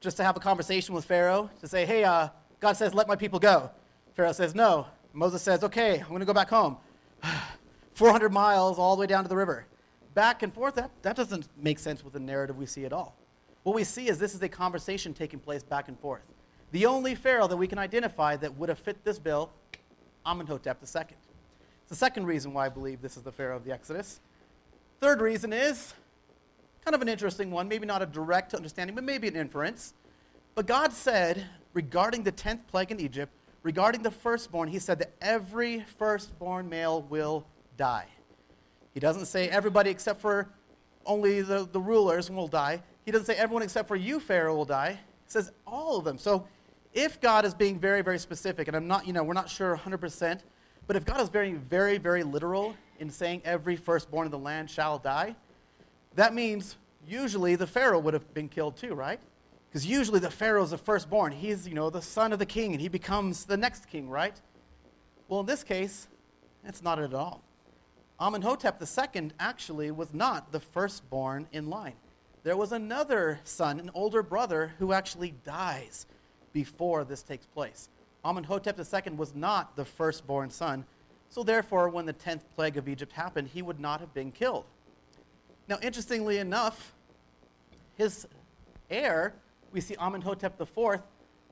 [0.00, 2.28] just to have a conversation with Pharaoh to say, hey, uh,
[2.60, 3.70] God says, let my people go?
[4.14, 4.86] Pharaoh says, no.
[5.12, 6.76] Moses says, okay, I'm going to go back home.
[7.94, 9.66] 400 miles all the way down to the river.
[10.14, 13.16] Back and forth, that, that doesn't make sense with the narrative we see at all.
[13.62, 16.22] What we see is this is a conversation taking place back and forth.
[16.72, 19.50] The only Pharaoh that we can identify that would have fit this bill,
[20.26, 21.02] Amenhotep II.
[21.02, 24.20] It's the second reason why I believe this is the Pharaoh of the Exodus.
[25.02, 25.94] Third reason is
[26.84, 29.94] kind of an interesting one, maybe not a direct understanding, but maybe an inference.
[30.54, 33.32] But God said regarding the 10th plague in Egypt,
[33.64, 37.44] regarding the firstborn, he said that every firstborn male will
[37.76, 38.06] die.
[38.94, 40.48] He doesn't say everybody except for
[41.04, 42.80] only the, the rulers will die.
[43.04, 44.92] He doesn't say everyone except for you, Pharaoh, will die.
[44.92, 46.16] He says all of them.
[46.16, 46.46] So
[46.94, 49.76] if God is being very, very specific, and I'm not, you know, we're not sure
[49.76, 50.42] 100%,
[50.86, 54.70] but if God is very, very, very literal in saying every firstborn of the land
[54.70, 55.34] shall die,
[56.14, 59.18] that means usually the Pharaoh would have been killed too, right?
[59.68, 61.32] Because usually the Pharaoh is the firstborn.
[61.32, 64.40] He's, you know, the son of the king, and he becomes the next king, right?
[65.28, 66.06] Well, in this case,
[66.62, 67.42] that's not at all.
[68.20, 71.94] Amenhotep II actually was not the firstborn in line.
[72.44, 76.06] There was another son, an older brother, who actually dies
[76.52, 77.88] before this takes place.
[78.24, 80.84] Amenhotep II was not the firstborn son,
[81.32, 84.66] so therefore, when the 10th plague of Egypt happened, he would not have been killed.
[85.66, 86.92] Now, interestingly enough,
[87.94, 88.26] his
[88.90, 89.32] heir,
[89.72, 91.00] we see Amenhotep IV,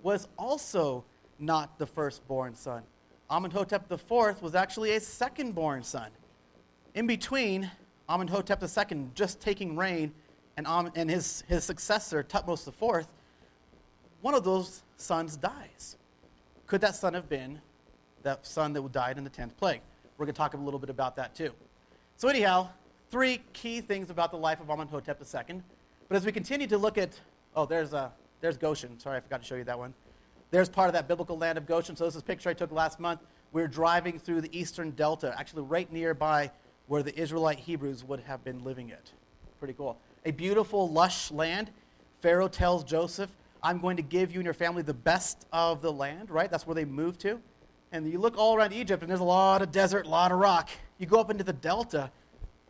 [0.03, 1.03] was also
[1.39, 2.83] not the firstborn son.
[3.31, 6.11] Amenhotep IV was actually a second-born son.
[6.95, 7.71] In between,
[8.07, 10.13] Amenhotep II just taking reign
[10.59, 13.07] and, um, and his, his successor, Tuthmosis IV,
[14.21, 15.97] one of those sons dies.
[16.67, 17.63] Could that son have been
[18.23, 19.81] that son that died in the 10th plague?
[20.17, 21.53] We're going to talk a little bit about that too.
[22.17, 22.69] So, anyhow,
[23.11, 25.63] three key things about the life of Amenhotep II.
[26.09, 27.19] But as we continue to look at,
[27.57, 28.99] oh, there's, uh, there's Goshen.
[28.99, 29.95] Sorry, I forgot to show you that one.
[30.51, 31.97] There's part of that biblical land of Goshen.
[31.97, 33.21] So, this is a picture I took last month.
[33.53, 36.51] We are driving through the eastern delta, actually right nearby
[36.91, 39.13] where the Israelite Hebrews would have been living it.
[39.61, 39.97] Pretty cool.
[40.25, 41.71] A beautiful, lush land.
[42.21, 43.31] Pharaoh tells Joseph,
[43.63, 46.51] I'm going to give you and your family the best of the land, right?
[46.51, 47.41] That's where they moved to.
[47.93, 50.39] And you look all around Egypt, and there's a lot of desert, a lot of
[50.39, 50.69] rock.
[50.99, 52.11] You go up into the delta,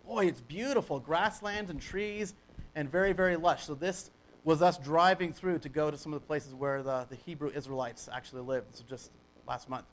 [0.06, 2.34] boy, it's beautiful grasslands and trees,
[2.74, 3.64] and very, very lush.
[3.64, 4.10] So, this
[4.44, 7.50] was us driving through to go to some of the places where the, the Hebrew
[7.54, 8.74] Israelites actually lived.
[8.76, 9.10] So, just
[9.46, 9.84] last month.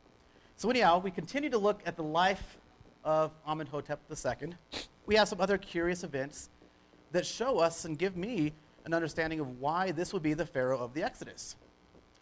[0.56, 2.58] So, anyhow, we continue to look at the life
[3.04, 4.50] of Amenhotep II,
[5.06, 6.50] we have some other curious events
[7.12, 8.54] that show us and give me
[8.86, 11.56] an understanding of why this would be the Pharaoh of the Exodus.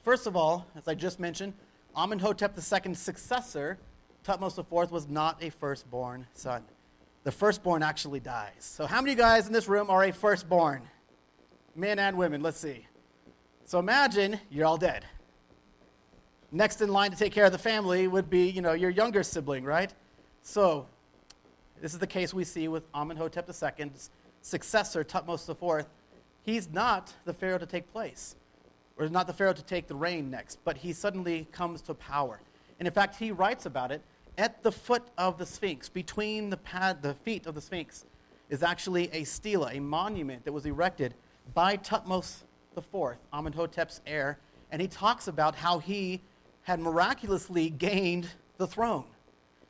[0.04, 1.54] First of all, as I just mentioned,
[1.96, 3.78] Amenhotep II's successor,
[4.26, 6.64] Tuthmosis IV, was not a firstborn son.
[7.24, 8.54] The firstborn actually dies.
[8.60, 10.84] So, how many of you guys in this room are a firstborn?
[11.76, 12.88] Men and women, let's see.
[13.66, 15.06] So, imagine you're all dead.
[16.52, 19.24] Next in line to take care of the family would be, you know, your younger
[19.24, 19.92] sibling, right?
[20.44, 20.88] So,
[21.82, 24.10] this is the case we see with Amenhotep II's
[24.42, 25.86] successor, Tuthmosis IV.
[26.44, 28.36] He's not the pharaoh to take place,
[28.98, 32.40] or not the pharaoh to take the reign next, but he suddenly comes to power.
[32.80, 34.02] And in fact, he writes about it
[34.38, 38.06] at the foot of the Sphinx, between the, pad, the feet of the Sphinx,
[38.50, 41.14] is actually a stela, a monument that was erected
[41.54, 42.44] by Tuthmosis
[42.78, 44.38] IV, Amenhotep's heir,
[44.72, 46.22] and he talks about how he
[46.64, 48.28] had miraculously gained
[48.58, 49.04] the throne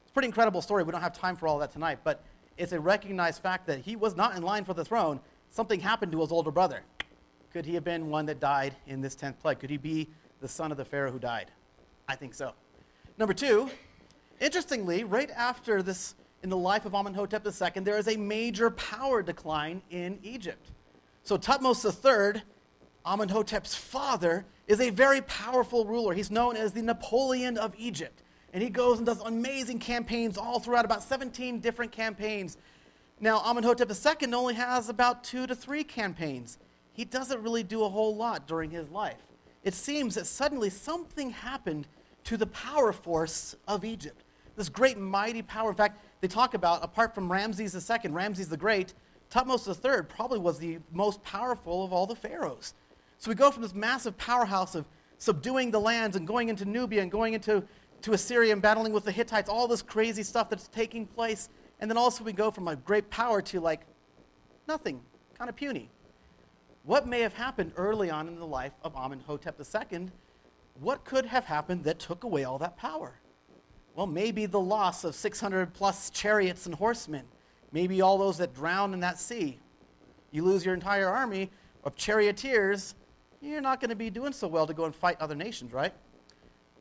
[0.01, 0.83] It's a pretty incredible story.
[0.83, 2.23] We don't have time for all that tonight, but
[2.57, 5.19] it's a recognized fact that he was not in line for the throne.
[5.49, 6.83] Something happened to his older brother.
[7.55, 9.59] Could he have been one that died in this 10th plague?
[9.59, 10.09] Could he be
[10.41, 11.51] the son of the Pharaoh who died?
[12.05, 12.51] I think so.
[13.17, 13.69] Number two,
[14.41, 19.23] interestingly, right after this, in the life of Amenhotep II, there is a major power
[19.23, 20.71] decline in Egypt.
[21.23, 22.41] So Tuthmosis III,
[23.05, 26.13] Amenhotep's father, is a very powerful ruler.
[26.13, 28.21] He's known as the Napoleon of Egypt.
[28.51, 32.57] And he goes and does amazing campaigns all throughout, about 17 different campaigns.
[33.21, 36.57] Now, Amenhotep II only has about two to three campaigns.
[36.95, 39.21] He doesn't really do a whole lot during his life.
[39.63, 41.87] It seems that suddenly something happened
[42.23, 44.23] to the power force of Egypt.
[44.55, 45.69] This great, mighty power.
[45.69, 48.93] In fact, they talk about, apart from Ramses II, Ramses the Great,
[49.29, 52.73] Tuthmosis III probably was the most powerful of all the pharaohs.
[53.17, 54.85] So we go from this massive powerhouse of
[55.17, 57.63] subduing the lands and going into Nubia and going into
[58.03, 61.49] to Assyria and battling with the Hittites, all this crazy stuff that's taking place.
[61.79, 63.81] And then also we go from a great power to like
[64.67, 65.01] nothing,
[65.37, 65.89] kind of puny.
[66.85, 70.07] What may have happened early on in the life of Amenhotep II?
[70.79, 73.19] What could have happened that took away all that power?
[73.95, 77.23] Well, maybe the loss of 600 plus chariots and horsemen.
[77.71, 79.59] Maybe all those that drowned in that sea.
[80.31, 81.49] You lose your entire army
[81.83, 82.95] of charioteers,
[83.41, 85.93] you're not going to be doing so well to go and fight other nations, right?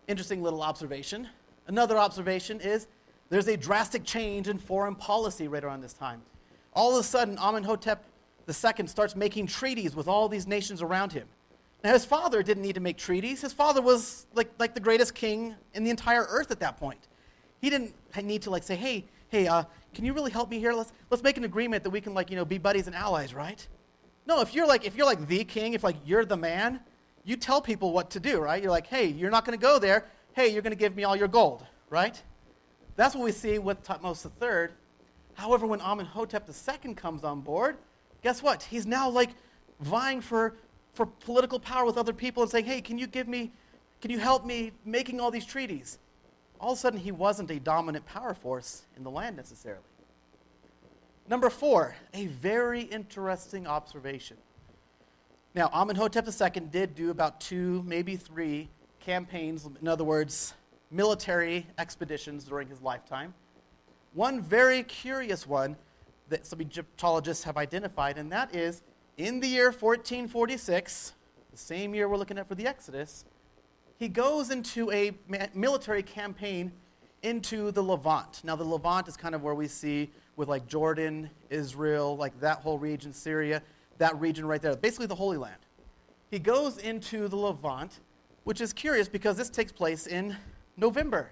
[0.08, 1.28] interesting little observation.
[1.66, 2.88] Another observation is
[3.30, 6.22] there's a drastic change in foreign policy right around this time.
[6.74, 8.04] All of a sudden, Amenhotep
[8.48, 11.26] II starts making treaties with all these nations around him.
[11.82, 13.42] Now, his father didn't need to make treaties.
[13.42, 17.08] His father was like, like the greatest king in the entire earth at that point.
[17.60, 20.72] He didn't need to like say, hey, hey, uh, can you really help me here?
[20.72, 23.34] Let's, let's make an agreement that we can like, you know, be buddies and allies,
[23.34, 23.66] right?
[24.26, 26.80] No, if you're like, if you're like the king, if like you're the man,
[27.24, 28.62] you tell people what to do, right?
[28.62, 30.06] You're like, hey, you're not going to go there.
[30.32, 32.20] hey, you're going to give me all your gold, right?
[32.96, 34.74] That's what we see with Thutmose III.
[35.34, 37.76] However, when Amenhotep II comes on board,
[38.24, 38.62] guess what?
[38.62, 39.30] He's now like
[39.80, 40.56] vying for,
[40.94, 43.52] for political power with other people and saying, hey, can you give me,
[44.00, 45.98] can you help me making all these treaties?
[46.58, 49.84] All of a sudden, he wasn't a dominant power force in the land necessarily.
[51.28, 54.38] Number four, a very interesting observation.
[55.54, 60.54] Now, Amenhotep II did do about two, maybe three campaigns, in other words,
[60.90, 63.34] military expeditions during his lifetime.
[64.14, 65.76] One very curious one
[66.28, 68.82] that some Egyptologists have identified, and that is
[69.16, 71.12] in the year 1446,
[71.52, 73.24] the same year we're looking at for the Exodus,
[73.98, 75.12] he goes into a
[75.54, 76.72] military campaign
[77.22, 78.42] into the Levant.
[78.44, 82.58] Now, the Levant is kind of where we see with like Jordan, Israel, like that
[82.58, 83.62] whole region, Syria,
[83.98, 85.60] that region right there, basically the Holy Land.
[86.30, 88.00] He goes into the Levant,
[88.42, 90.36] which is curious because this takes place in
[90.76, 91.30] November.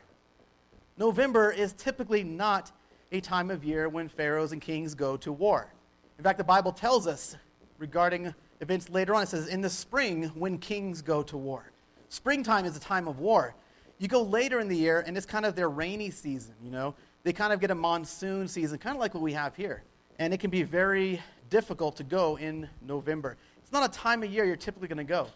[0.97, 2.71] November is typically not
[3.13, 5.73] a time of year when pharaohs and kings go to war.
[6.19, 7.37] In fact, the Bible tells us
[7.79, 11.71] regarding events later on, it says, in the spring when kings go to war.
[12.09, 13.55] Springtime is a time of war.
[13.99, 16.95] You go later in the year, and it's kind of their rainy season, you know.
[17.23, 19.83] They kind of get a monsoon season, kind of like what we have here.
[20.19, 21.21] And it can be very
[21.51, 23.37] difficult to go in November.
[23.63, 25.29] It's not a time of year you're typically going to go.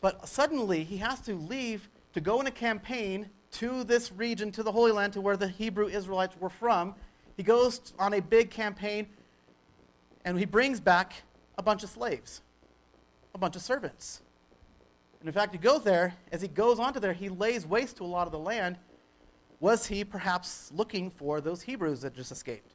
[0.00, 4.62] But suddenly, he has to leave to go in a campaign to this region, to
[4.62, 6.94] the Holy Land, to where the Hebrew Israelites were from.
[7.36, 9.08] He goes on a big campaign
[10.24, 11.14] and he brings back
[11.56, 12.42] a bunch of slaves,
[13.34, 14.20] a bunch of servants.
[15.20, 18.04] And in fact, he goes there, as he goes onto there, he lays waste to
[18.04, 18.78] a lot of the land.
[19.60, 22.72] Was he perhaps looking for those Hebrews that just escaped?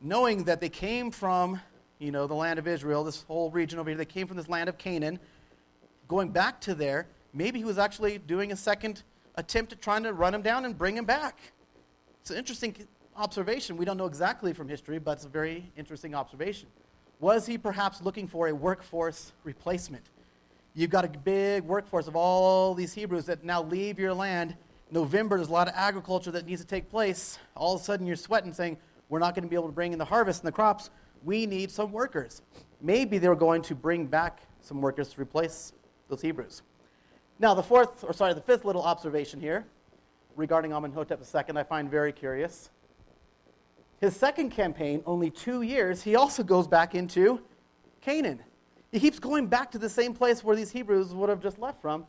[0.00, 1.60] Knowing that they came from,
[1.98, 4.48] you know, the land of Israel, this whole region over here, they came from this
[4.48, 5.20] land of Canaan,
[6.08, 9.02] going back to there, maybe he was actually doing a second
[9.36, 11.38] attempt at trying to run him down and bring him back.
[12.20, 12.74] It's an interesting
[13.16, 13.76] observation.
[13.76, 16.68] We don't know exactly from history, but it's a very interesting observation.
[17.20, 20.04] Was he perhaps looking for a workforce replacement?
[20.74, 24.56] You've got a big workforce of all these Hebrews that now leave your land.
[24.90, 27.38] November, there's a lot of agriculture that needs to take place.
[27.54, 28.76] All of a sudden, you're sweating, saying,
[29.08, 30.90] We're not going to be able to bring in the harvest and the crops.
[31.24, 32.42] We need some workers.
[32.82, 35.72] Maybe they were going to bring back some workers to replace
[36.08, 36.62] those Hebrews.
[37.38, 39.66] Now, the fourth, or sorry, the fifth little observation here
[40.36, 42.70] regarding Amenhotep II I find very curious.
[44.00, 47.40] His second campaign, only two years, he also goes back into
[48.00, 48.40] Canaan.
[48.92, 51.82] He keeps going back to the same place where these Hebrews would have just left
[51.82, 52.06] from.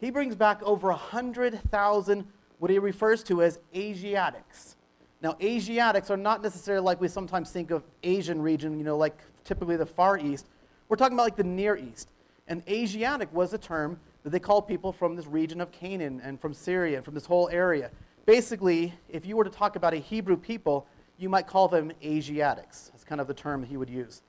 [0.00, 2.26] He brings back over 100,000
[2.58, 4.76] what he refers to as Asiatics.
[5.20, 9.18] Now, Asiatics are not necessarily like we sometimes think of Asian region, you know, like
[9.44, 10.46] typically the Far East.
[10.88, 12.08] We're talking about like the Near East.
[12.46, 16.40] And Asiatic was a term that they called people from this region of Canaan and
[16.40, 17.90] from Syria and from this whole area.
[18.26, 20.86] Basically, if you were to talk about a Hebrew people,
[21.18, 22.90] you might call them Asiatics.
[22.92, 24.22] That's kind of the term he would use.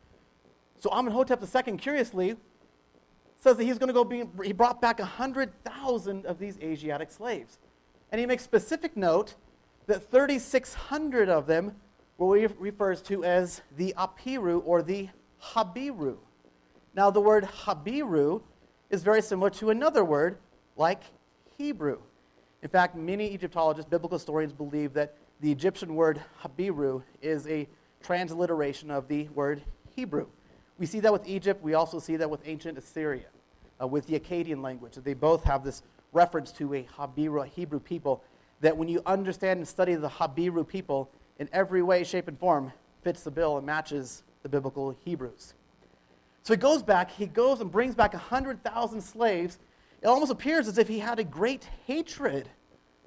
[0.80, 2.36] So Amenhotep II, curiously,
[3.38, 7.60] says that he's going to go be, he brought back 100,000 of these Asiatic slaves.
[8.12, 9.36] And he makes specific note
[9.88, 11.76] that 3,600 of them
[12.18, 15.10] were what he refers to as the Apiru or the
[15.54, 16.18] Habiru.
[16.96, 18.42] Now, the word Habiru
[18.90, 20.38] is very similar to another word
[20.76, 21.02] like
[21.58, 22.00] Hebrew.
[22.62, 27.68] In fact, many Egyptologists, biblical historians, believe that the Egyptian word Habiru is a
[28.02, 29.62] transliteration of the word
[29.96, 30.28] Hebrew.
[30.78, 31.64] We see that with Egypt.
[31.64, 33.26] We also see that with ancient Assyria,
[33.82, 34.96] uh, with the Akkadian language.
[34.96, 38.24] They both have this reference to a Habiru, a Hebrew people,
[38.62, 42.72] that when you understand and study the Habiru people in every way, shape, and form,
[43.02, 45.54] fits the bill and matches the biblical Hebrews.
[46.44, 49.60] So he goes back, he goes and brings back 100,000 slaves.
[50.02, 52.50] It almost appears as if he had a great hatred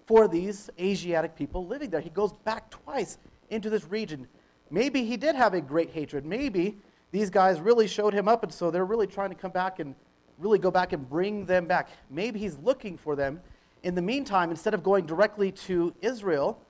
[0.06, 2.00] for these Asiatic people living there.
[2.00, 3.18] He goes back twice
[3.50, 4.26] into this region.
[4.70, 6.24] Maybe he did have a great hatred.
[6.24, 6.78] Maybe
[7.10, 9.94] these guys really showed him up, and so they're really trying to come back and
[10.38, 11.88] really go back and bring them back.
[12.10, 13.40] Maybe he's looking for them.
[13.82, 16.60] In the meantime, instead of going directly to Israel,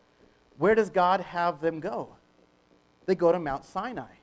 [0.59, 2.09] where does God have them go?
[3.07, 4.15] They go to Mount Sinai,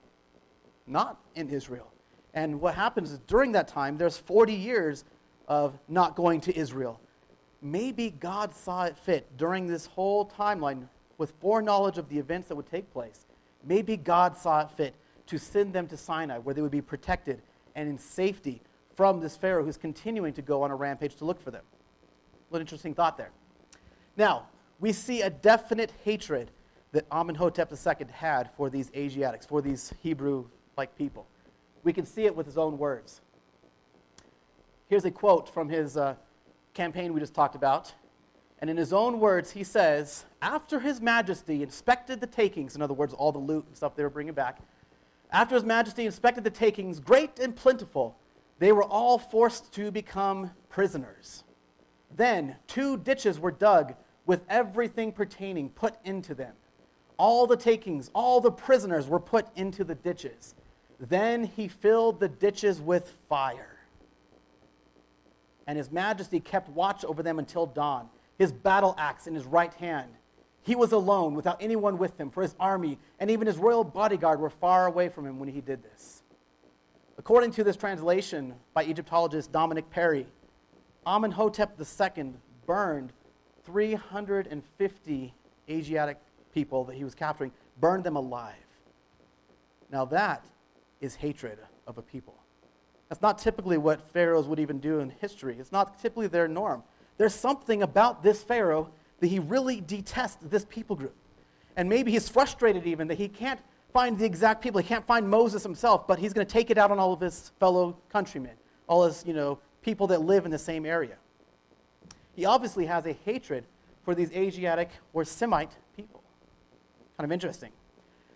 [0.87, 1.91] not in Israel.
[2.33, 5.03] And what happens is during that time, there's 40 years
[5.47, 6.99] of not going to Israel.
[7.61, 10.87] Maybe God saw it fit during this whole timeline
[11.17, 13.25] with foreknowledge of the events that would take place.
[13.65, 14.95] Maybe God saw it fit
[15.27, 17.41] to send them to Sinai where they would be protected
[17.75, 18.61] and in safety
[18.99, 21.63] from this Pharaoh who's continuing to go on a rampage to look for them.
[22.49, 23.29] What an interesting thought there.
[24.17, 24.47] Now,
[24.81, 26.51] we see a definite hatred
[26.91, 31.25] that Amenhotep II had for these Asiatics, for these Hebrew like people.
[31.83, 33.21] We can see it with his own words.
[34.89, 36.15] Here's a quote from his uh,
[36.73, 37.93] campaign we just talked about.
[38.59, 42.93] And in his own words, he says, After His Majesty inspected the takings, in other
[42.93, 44.59] words, all the loot and stuff they were bringing back,
[45.31, 48.17] after His Majesty inspected the takings, great and plentiful,
[48.59, 51.43] they were all forced to become prisoners.
[52.15, 53.95] Then two ditches were dug
[54.25, 56.53] with everything pertaining put into them.
[57.17, 60.55] All the takings, all the prisoners were put into the ditches.
[60.99, 63.77] Then he filled the ditches with fire.
[65.67, 69.73] And his majesty kept watch over them until dawn, his battle axe in his right
[69.75, 70.11] hand.
[70.63, 74.39] He was alone, without anyone with him, for his army and even his royal bodyguard
[74.39, 76.23] were far away from him when he did this.
[77.19, 80.25] According to this translation by Egyptologist Dominic Perry,
[81.05, 82.31] Amenhotep II
[82.65, 83.11] burned
[83.65, 85.33] 350
[85.69, 86.17] Asiatic
[86.53, 87.51] people that he was capturing,
[87.81, 88.55] burned them alive.
[89.91, 90.45] Now that
[91.01, 92.35] is hatred of a people.
[93.09, 95.57] That's not typically what pharaohs would even do in history.
[95.59, 96.83] It's not typically their norm.
[97.17, 98.89] There's something about this pharaoh
[99.19, 101.15] that he really detests this people group.
[101.75, 103.59] And maybe he's frustrated even that he can't
[103.93, 104.81] find the exact people.
[104.81, 107.19] He can't find Moses himself, but he's going to take it out on all of
[107.19, 108.53] his fellow countrymen,
[108.87, 111.15] all his, you know, people that live in the same area.
[112.35, 113.65] He obviously has a hatred
[114.03, 116.23] for these Asiatic or Semite people.
[117.17, 117.71] Kind of interesting.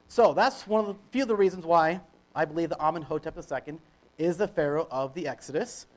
[0.08, 2.02] So that's one of the few of the reasons why
[2.36, 3.76] I believe that Amenhotep II
[4.18, 5.88] is the pharaoh of the Exodus.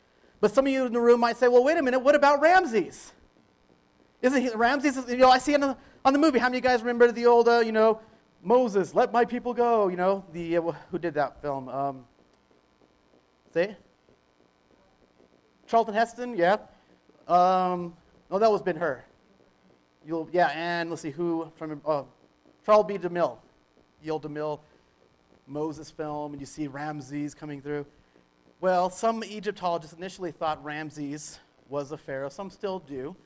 [0.41, 2.41] But some of you in the room might say, well, wait a minute, what about
[2.41, 3.13] Ramses?
[4.23, 6.65] Isn't he, Ramses, you know, I see on the, on the movie, how many of
[6.65, 8.01] you guys remember the old, uh, you know,
[8.43, 11.68] Moses, let my people go, you know, the, uh, who did that film?
[11.68, 12.05] Um,
[13.53, 13.76] say?
[15.66, 16.57] Charlton Heston, yeah.
[17.26, 17.95] Um,
[18.30, 19.03] no, that was Ben Hur.
[20.07, 22.05] You'll, yeah, and let's see who from uh,
[22.64, 22.99] Charles B.
[22.99, 23.37] DeMille,
[24.03, 24.61] the DeMille
[25.47, 27.87] Moses film, and you see Ramses coming through.
[28.61, 32.28] Well, some Egyptologists initially thought Ramses was a pharaoh.
[32.28, 33.16] Some still do.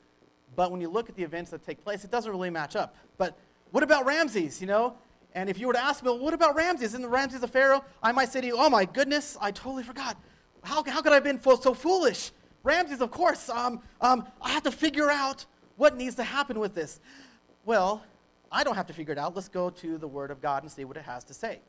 [0.55, 2.95] But when you look at the events that take place, it doesn't really match up.
[3.17, 3.37] But
[3.71, 4.95] what about Ramses, you know?
[5.33, 6.93] And if you were to ask me, well, what about Ramses?
[6.93, 7.83] Isn't Ramses a pharaoh?
[8.03, 10.17] I might say to you, oh my goodness, I totally forgot.
[10.63, 12.31] How, how could I have been so foolish?
[12.63, 13.49] Ramses, of course.
[13.49, 15.45] Um, um, I have to figure out
[15.77, 16.99] what needs to happen with this.
[17.65, 18.03] Well,
[18.51, 19.35] I don't have to figure it out.
[19.35, 21.59] Let's go to the Word of God and see what it has to say.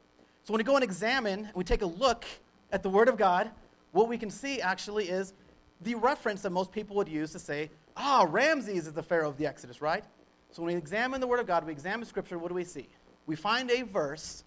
[0.45, 2.25] So when we go and examine, we take a look
[2.73, 3.51] at the Word of God,
[3.93, 5.35] what we can see actually is
[5.83, 9.37] the reference that most people would use to say, ah, Ramses is the Pharaoh of
[9.37, 10.05] the Exodus, right?
[10.53, 12.89] So when we examine the Word of God, we examine Scripture, what do we see?
[13.27, 14.45] We find a verse,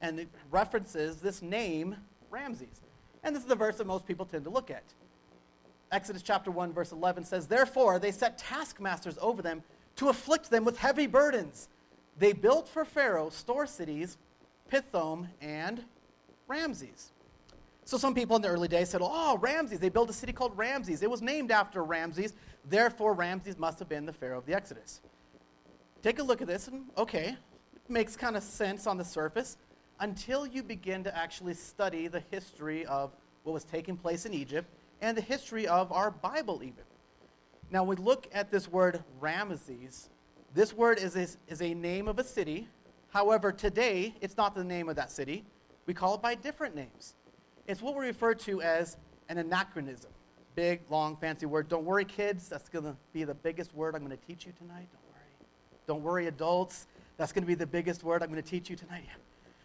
[0.00, 1.96] and it references this name,
[2.30, 2.80] Ramses.
[3.22, 4.84] And this is the verse that most people tend to look at.
[5.92, 9.62] Exodus chapter 1, verse 11 says, Therefore they set taskmasters over them
[9.96, 11.68] to afflict them with heavy burdens.
[12.18, 14.18] They built for Pharaoh store cities,
[14.70, 15.84] Pithom and
[16.48, 17.12] Ramses.
[17.84, 19.80] So some people in the early days said, Oh, Ramses.
[19.80, 21.02] They built a city called Ramses.
[21.02, 22.34] It was named after Ramses.
[22.68, 25.00] Therefore, Ramses must have been the Pharaoh of the Exodus.
[26.02, 27.36] Take a look at this, and okay,
[27.74, 29.58] it makes kind of sense on the surface
[30.00, 34.68] until you begin to actually study the history of what was taking place in Egypt
[35.02, 36.84] and the history of our Bible, even.
[37.70, 40.08] Now, we look at this word Ramesses,
[40.52, 42.66] this word is a, is a name of a city.
[43.10, 45.44] However, today, it's not the name of that city.
[45.86, 47.14] We call it by different names.
[47.68, 48.96] It's what we refer to as
[49.28, 50.10] an anachronism.
[50.56, 51.68] Big, long, fancy word.
[51.68, 52.48] Don't worry, kids.
[52.48, 54.88] That's going to be the biggest word I'm going to teach you tonight.
[55.90, 56.86] Don't worry, adults.
[57.16, 59.02] That's going to be the biggest word I'm going to teach you tonight.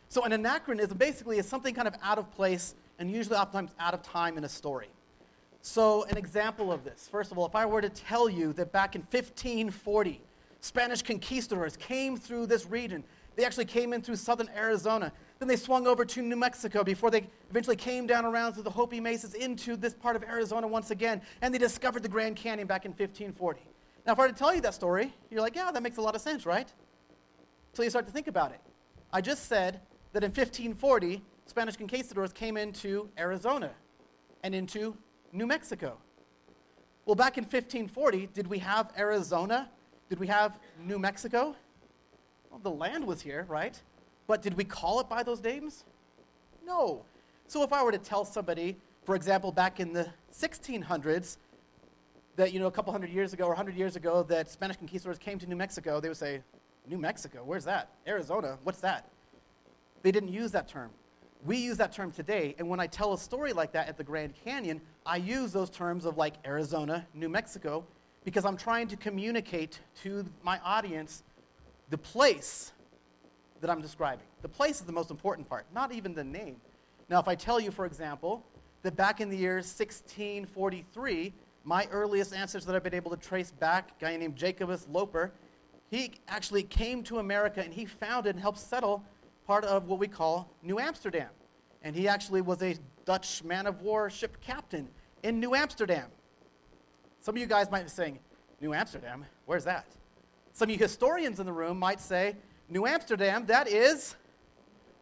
[0.09, 3.93] So, an anachronism basically is something kind of out of place and usually oftentimes out
[3.93, 4.87] of time in a story.
[5.61, 8.71] So, an example of this first of all, if I were to tell you that
[8.71, 10.19] back in 1540,
[10.61, 13.03] Spanish conquistadors came through this region,
[13.35, 15.11] they actually came in through southern Arizona.
[15.37, 18.71] Then they swung over to New Mexico before they eventually came down around through the
[18.71, 22.65] Hopi Mesas into this part of Arizona once again, and they discovered the Grand Canyon
[22.65, 23.74] back in 1540.
[24.05, 26.01] Now, if I were to tell you that story, you're like, yeah, that makes a
[26.01, 26.71] lot of sense, right?
[27.71, 28.61] Until you start to think about it.
[29.11, 29.81] I just said
[30.13, 33.71] that in 1540, Spanish conquistadors came into Arizona
[34.43, 34.95] and into
[35.31, 35.97] New Mexico.
[37.05, 39.69] Well, back in 1540, did we have Arizona?
[40.09, 41.55] Did we have New Mexico?
[42.49, 43.79] Well, the land was here, right?
[44.27, 45.83] But did we call it by those names?
[46.65, 47.05] No.
[47.47, 51.37] So if I were to tell somebody, for example, back in the 1600s,
[52.35, 55.17] that, you know, a couple hundred years ago or 100 years ago that Spanish conquistadors
[55.17, 56.41] came to New Mexico, they would say,
[56.87, 57.41] New Mexico?
[57.43, 57.89] Where's that?
[58.07, 58.57] Arizona?
[58.63, 59.09] What's that?
[60.03, 60.91] They didn't use that term.
[61.45, 64.03] We use that term today, and when I tell a story like that at the
[64.03, 67.85] Grand Canyon, I use those terms of like Arizona, New Mexico,
[68.23, 71.23] because I'm trying to communicate to my audience
[71.91, 72.71] the place
[73.61, 74.25] that I'm describing.
[74.41, 76.55] The place is the most important part, not even the name.
[77.09, 78.43] Now, if I tell you, for example,
[78.81, 81.33] that back in the year 1643,
[81.65, 85.33] my earliest ancestors that I've been able to trace back, a guy named Jacobus Loper,
[85.89, 89.03] he actually came to America and he founded and helped settle
[89.45, 91.29] part of what we call New Amsterdam.
[91.81, 94.87] And he actually was a Dutch man of war ship captain
[95.23, 96.07] in New Amsterdam.
[97.19, 98.19] Some of you guys might be saying,
[98.61, 99.25] New Amsterdam?
[99.45, 99.87] Where's that?
[100.53, 102.35] Some of you historians in the room might say,
[102.69, 104.15] New Amsterdam, that is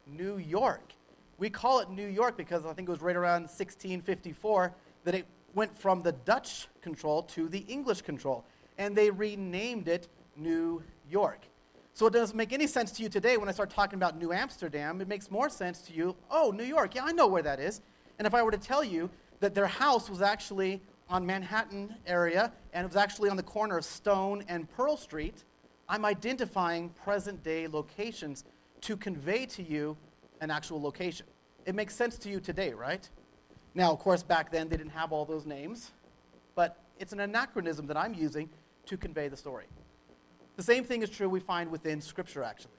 [0.07, 0.93] New York.
[1.38, 5.26] We call it New York because I think it was right around 1654 that it
[5.53, 8.45] went from the Dutch control to the English control.
[8.77, 11.41] And they renamed it New York.
[11.93, 14.31] So it doesn't make any sense to you today when I start talking about New
[14.31, 14.99] Amsterdam.
[14.99, 17.81] It makes more sense to you, oh, New York, yeah, I know where that is.
[18.17, 22.51] And if I were to tell you that their house was actually on Manhattan area
[22.73, 25.43] and it was actually on the corner of Stone and Pearl Street,
[25.87, 28.45] I'm identifying present day locations
[28.81, 29.95] to convey to you
[30.41, 31.27] an actual location.
[31.65, 33.07] It makes sense to you today, right?
[33.76, 35.91] Now, of course, back then they didn't have all those names,
[36.55, 38.49] but it's an anachronism that I'm using
[38.86, 39.65] to convey the story.
[40.55, 42.74] The same thing is true we find within Scripture, actually.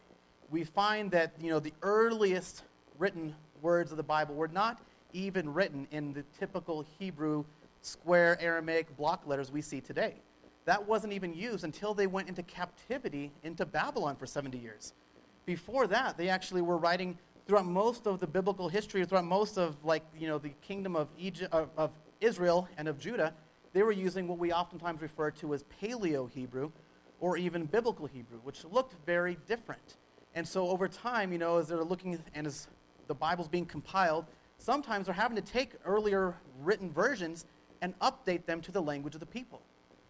[0.51, 2.63] We find that you know, the earliest
[2.99, 4.81] written words of the Bible were not
[5.13, 7.45] even written in the typical Hebrew
[7.81, 10.15] square Aramaic block letters we see today.
[10.65, 14.95] That wasn't even used until they went into captivity into Babylon for 70 years.
[15.45, 19.77] Before that, they actually were writing throughout most of the biblical history, throughout most of
[19.85, 21.91] like you know the kingdom of Egypt, of, of
[22.21, 23.33] Israel and of Judah,
[23.73, 26.71] they were using what we oftentimes refer to as Paleo Hebrew,
[27.21, 29.97] or even biblical Hebrew, which looked very different.
[30.35, 32.69] And so over time, you know, as they're looking and as
[33.07, 34.27] the Bible's being compiled,
[34.59, 37.47] sometimes they're having to take earlier written versions
[37.83, 39.61] and update them to the language of the people.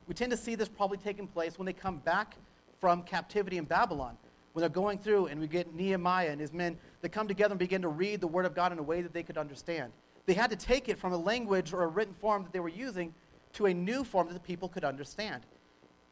[0.06, 2.36] We tend to see this probably taking place when they come back
[2.80, 4.16] from captivity in Babylon,
[4.54, 7.58] when they're going through and we get Nehemiah and his men that come together and
[7.58, 9.92] begin to read the Word of God in a way that they could understand.
[10.26, 12.68] They had to take it from a language or a written form that they were
[12.68, 13.12] using
[13.54, 15.42] to a new form that the people could understand.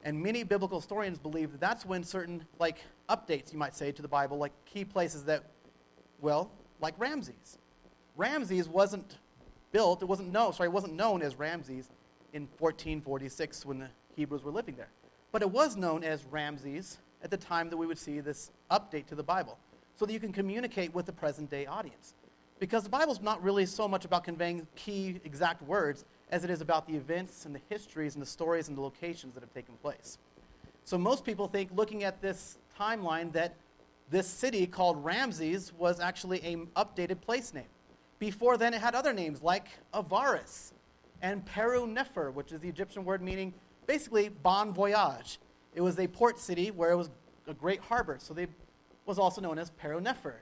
[0.04, 2.78] And many biblical historians believe that that's when certain, like,
[3.08, 5.44] updates, you might say, to the Bible, like key places that,
[6.20, 7.58] well, like Ramses.
[8.16, 9.18] Ramses wasn't
[9.70, 11.88] built, it wasn't known, sorry, it wasn't known as Ramses
[12.32, 14.90] in 1446 when the Hebrews were living there.
[15.30, 19.06] But it was known as Ramses at the time that we would see this update
[19.06, 19.58] to the Bible,
[19.96, 22.14] so that you can communicate with the present day audience.
[22.58, 26.60] Because the Bible's not really so much about conveying key exact words as it is
[26.60, 29.74] about the events and the histories and the stories and the locations that have taken
[29.82, 30.18] place.
[30.84, 33.54] So most people think, looking at this timeline, that
[34.10, 37.64] this city called Ramses was actually an updated place name.
[38.18, 40.72] Before then, it had other names like Avaris
[41.22, 43.54] and Peru Nefer, which is the Egyptian word meaning
[43.86, 45.38] basically bon voyage.
[45.74, 47.10] It was a port city where it was
[47.46, 48.50] a great harbor, so it
[49.06, 50.34] was also known as Pernefer.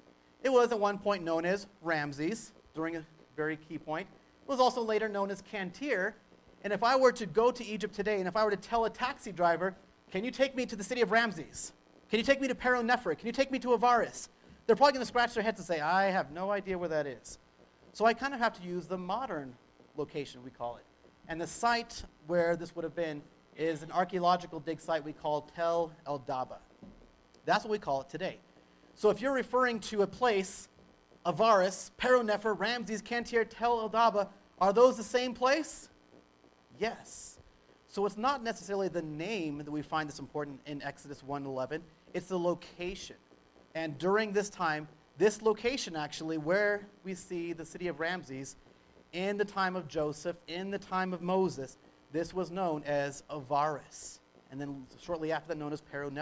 [0.43, 3.05] It was at one point known as Ramses during a
[3.37, 4.07] very key point
[4.43, 6.15] It was also later known as Qantir.
[6.63, 8.85] And if I were to go to Egypt today and if I were to tell
[8.85, 9.75] a taxi driver,
[10.11, 11.73] can you take me to the city of Ramses?
[12.11, 13.17] Can you take me to Pernefer?
[13.17, 14.29] Can you take me to Avaris?
[14.67, 17.07] They're probably going to scratch their heads and say, I have no idea where that
[17.07, 17.39] is.
[17.93, 19.55] So I kind of have to use the modern
[19.97, 20.85] location, we call it.
[21.29, 23.23] And the site where this would have been
[23.61, 26.57] is an archaeological dig site we call Tel El Daba.
[27.45, 28.39] That's what we call it today.
[28.95, 30.69] So if you're referring to a place,
[31.27, 34.29] Avaris, Peru Nefer, Ramses, Qantir, Tel El Daba,
[34.61, 35.91] are those the same place?
[36.79, 37.39] Yes.
[37.87, 41.83] So it's not necessarily the name that we find that's important in Exodus 1:11,
[42.15, 43.17] it's the location.
[43.75, 44.89] And during this time,
[45.19, 48.57] this location actually where we see the city of Ramses
[49.13, 51.77] in the time of Joseph, in the time of Moses,
[52.13, 54.19] this was known as Avaris.
[54.51, 56.13] And then shortly after that known as Peru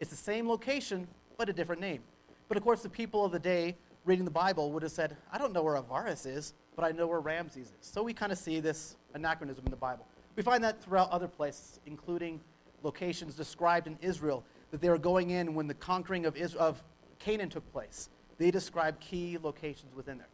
[0.00, 1.06] It's the same location,
[1.36, 2.02] but a different name.
[2.48, 5.38] But of course, the people of the day reading the Bible would have said, I
[5.38, 7.72] don't know where Avaris is but I know where Ramses is.
[7.82, 10.06] So we kind of see this anachronism in the Bible.
[10.34, 12.40] We find that throughout other places, including
[12.82, 16.82] locations described in Israel, that they were going in when the conquering of, Israel, of
[17.18, 18.08] Canaan took place.
[18.38, 20.28] They describe key locations within there.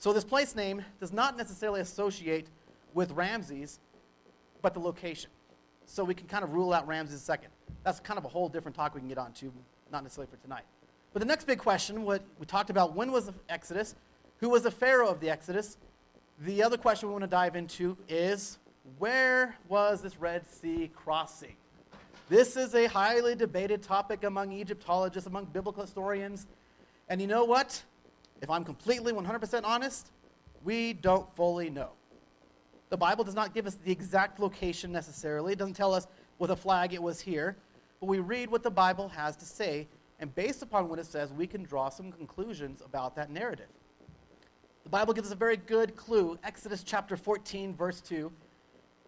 [0.00, 2.48] So this place name does not necessarily associate
[2.92, 3.78] with Ramses,
[4.62, 5.30] but the location.
[5.84, 7.50] So we can kind of rule out Ramses second.
[7.84, 9.52] That's kind of a whole different talk we can get on to,
[9.92, 10.64] not necessarily for tonight.
[11.12, 13.94] But the next big question, what we talked about, when was the Exodus?
[14.38, 15.76] who was the Pharaoh of the Exodus.
[16.40, 18.58] The other question we want to dive into is
[18.98, 21.56] where was this Red Sea crossing?
[22.28, 26.46] This is a highly debated topic among Egyptologists, among biblical historians.
[27.08, 27.82] And you know what?
[28.42, 30.10] If I'm completely 100% honest,
[30.64, 31.90] we don't fully know.
[32.88, 35.52] The Bible does not give us the exact location necessarily.
[35.52, 36.06] It doesn't tell us
[36.38, 37.56] with a flag it was here.
[38.00, 39.88] But we read what the Bible has to say,
[40.20, 43.68] and based upon what it says, we can draw some conclusions about that narrative.
[44.84, 46.38] The Bible gives us a very good clue.
[46.44, 48.30] Exodus chapter 14, verse 2.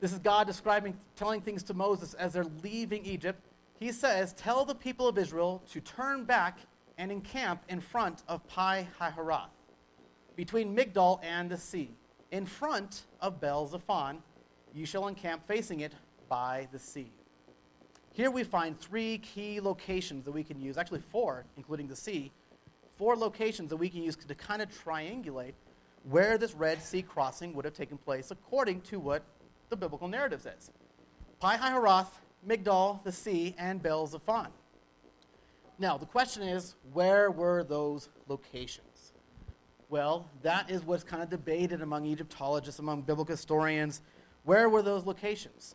[0.00, 3.40] This is God describing, telling things to Moses as they're leaving Egypt.
[3.78, 6.58] He says, Tell the people of Israel to turn back
[6.98, 9.50] and encamp in front of Pi Hahiroth,
[10.34, 11.90] between Migdol and the sea.
[12.30, 14.18] In front of Baal Zephon,
[14.74, 15.92] you shall encamp facing it
[16.28, 17.10] by the sea.
[18.12, 22.32] Here we find three key locations that we can use, actually four, including the sea,
[22.96, 25.54] four locations that we can use to kind of triangulate
[26.02, 29.22] where this Red Sea crossing would have taken place according to what
[29.70, 30.70] the biblical narrative says.
[31.40, 32.08] Pi Hahiroth,
[32.46, 34.48] Migdol, the sea, and Baal Zephon.
[35.78, 38.87] Now, the question is, where were those locations?
[39.90, 44.02] Well, that is what's kind of debated among Egyptologists, among biblical historians.
[44.44, 45.74] Where were those locations?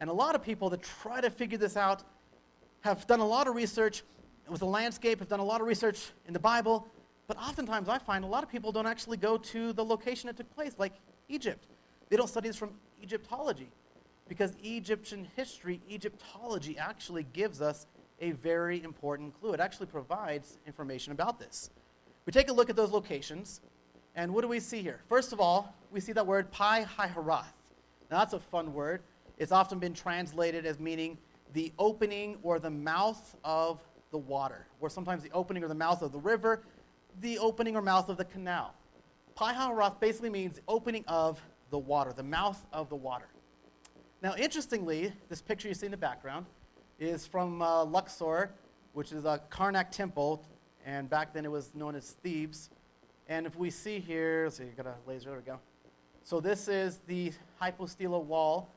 [0.00, 2.02] And a lot of people that try to figure this out
[2.82, 4.02] have done a lot of research
[4.48, 6.86] with the landscape, have done a lot of research in the Bible,
[7.26, 10.36] but oftentimes I find a lot of people don't actually go to the location it
[10.36, 10.92] took place, like
[11.30, 11.66] Egypt.
[12.10, 13.70] They don't study this from Egyptology
[14.28, 17.86] because Egyptian history, Egyptology, actually gives us
[18.20, 19.54] a very important clue.
[19.54, 21.70] It actually provides information about this.
[22.26, 23.60] We take a look at those locations,
[24.14, 25.00] and what do we see here?
[25.08, 27.52] First of all, we see that word Pi Hahiroth.
[28.10, 29.02] Now, that's a fun word.
[29.36, 31.18] It's often been translated as meaning
[31.52, 36.00] the opening or the mouth of the water, or sometimes the opening or the mouth
[36.00, 36.62] of the river,
[37.20, 38.74] the opening or mouth of the canal.
[39.34, 43.26] Pi Hahiroth basically means opening of the water, the mouth of the water.
[44.22, 46.46] Now, interestingly, this picture you see in the background
[46.98, 48.52] is from uh, Luxor,
[48.92, 50.44] which is a Karnak temple,
[50.84, 52.70] and back then it was known as Thebes.
[53.28, 55.58] And if we see here, see, you got a laser, there we go.
[56.24, 58.68] So this is the hypostyle wall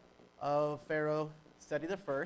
[0.41, 1.30] of Pharaoh
[1.60, 2.26] Seti I.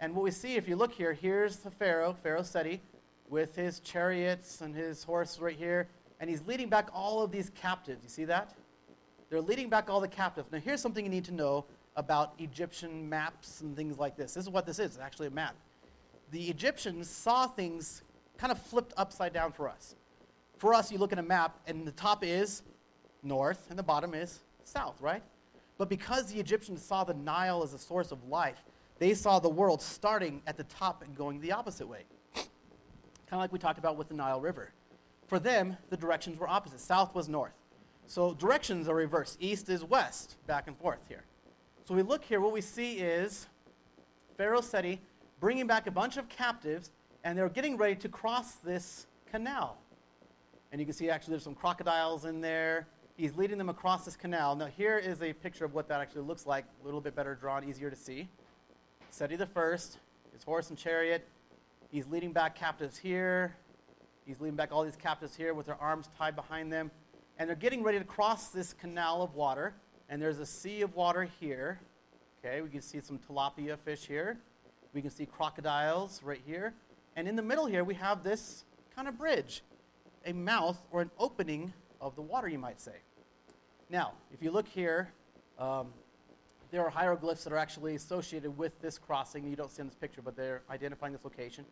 [0.00, 2.80] And what we see, if you look here, here's the Pharaoh, Pharaoh Seti,
[3.28, 5.88] with his chariots and his horse right here,
[6.20, 8.00] and he's leading back all of these captives.
[8.02, 8.54] You see that?
[9.28, 10.50] They're leading back all the captives.
[10.50, 11.64] Now, here's something you need to know
[11.96, 14.34] about Egyptian maps and things like this.
[14.34, 15.54] This is what this is, it's actually a map.
[16.30, 18.02] The Egyptians saw things
[18.38, 19.96] kind of flipped upside down for us.
[20.56, 22.62] For us, you look at a map, and the top is
[23.22, 25.22] north, and the bottom is south, right?
[25.76, 28.64] But because the Egyptians saw the Nile as a source of life,
[28.98, 32.04] they saw the world starting at the top and going the opposite way.
[32.34, 32.46] kind
[33.32, 34.72] of like we talked about with the Nile River.
[35.26, 36.80] For them, the directions were opposite.
[36.80, 37.52] South was north.
[38.06, 39.36] So directions are reversed.
[39.38, 41.24] East is west, back and forth here.
[41.84, 43.46] So we look here, what we see is
[44.36, 45.00] Pharaoh Seti
[45.40, 46.90] bringing back a bunch of captives,
[47.28, 49.76] and they're getting ready to cross this canal.
[50.72, 52.86] And you can see actually there's some crocodiles in there.
[53.18, 54.56] He's leading them across this canal.
[54.56, 57.34] Now, here is a picture of what that actually looks like, a little bit better
[57.34, 58.30] drawn, easier to see.
[59.10, 59.98] Seti first,
[60.32, 61.28] his horse and chariot.
[61.90, 63.54] He's leading back captives here.
[64.24, 66.90] He's leading back all these captives here with their arms tied behind them.
[67.38, 69.74] And they're getting ready to cross this canal of water.
[70.08, 71.78] And there's a sea of water here.
[72.42, 74.38] Okay, we can see some tilapia fish here.
[74.94, 76.72] We can see crocodiles right here.
[77.16, 79.62] And in the middle here, we have this kind of bridge,
[80.24, 82.96] a mouth or an opening of the water, you might say.
[83.90, 85.12] Now, if you look here,
[85.58, 85.88] um,
[86.70, 89.48] there are hieroglyphs that are actually associated with this crossing.
[89.48, 91.64] You don't see in this picture, but they're identifying this location,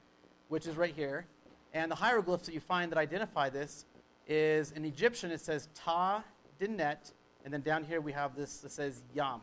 [0.48, 1.26] which is right here.
[1.74, 3.84] And the hieroglyphs that you find that identify this
[4.26, 6.24] is in Egyptian, it says Ta
[6.58, 7.12] Dinet,
[7.44, 9.40] and then down here we have this that says Yam.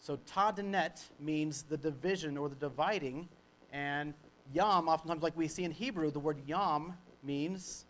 [0.00, 3.28] So Ta Dinet means the division or the dividing,
[3.72, 4.14] and
[4.52, 7.84] Yam, oftentimes like we see in Hebrew, the word Yam means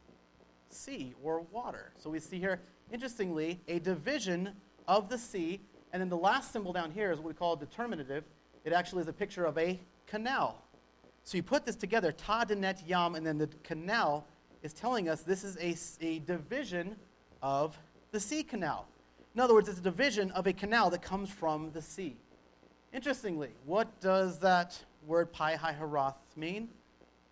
[0.68, 1.92] sea or water.
[1.98, 2.61] So we see here,
[2.92, 4.50] interestingly, a division
[4.86, 5.61] of the sea.
[5.92, 8.24] And then the last symbol down here is what we call a determinative.
[8.64, 10.62] It actually is a picture of a canal.
[11.24, 14.26] So you put this together, Ta Dinet Yam, and then the canal
[14.62, 16.96] is telling us this is a, a division
[17.42, 17.78] of
[18.11, 18.86] the sea canal.
[19.34, 22.16] In other words, it's a division of a canal that comes from the sea.
[22.92, 26.68] Interestingly, what does that word Pi Hahiroth mean?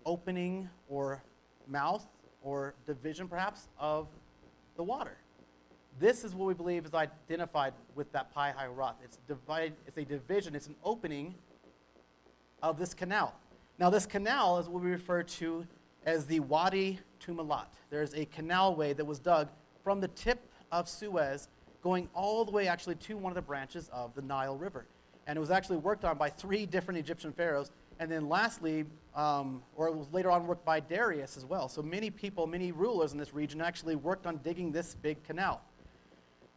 [0.06, 1.22] Opening or
[1.66, 2.06] mouth
[2.42, 4.08] or division perhaps of
[4.76, 5.16] the water.
[5.98, 8.94] This is what we believe is identified with that Pi Hahiroth.
[9.04, 11.34] It's, divide, it's a division, it's an opening
[12.62, 13.34] of this canal.
[13.78, 15.66] Now, this canal is what we refer to
[16.06, 17.66] as the Wadi Tumilat.
[17.90, 19.48] There's a canalway that was dug
[19.82, 20.40] from the tip
[20.72, 21.48] of Suez
[21.82, 24.86] going all the way actually to one of the branches of the Nile River.
[25.28, 27.70] And it was actually worked on by three different Egyptian pharaohs
[28.00, 31.68] and then lastly, um, or it was later on worked by Darius as well.
[31.68, 35.60] So many people, many rulers in this region actually worked on digging this big canal.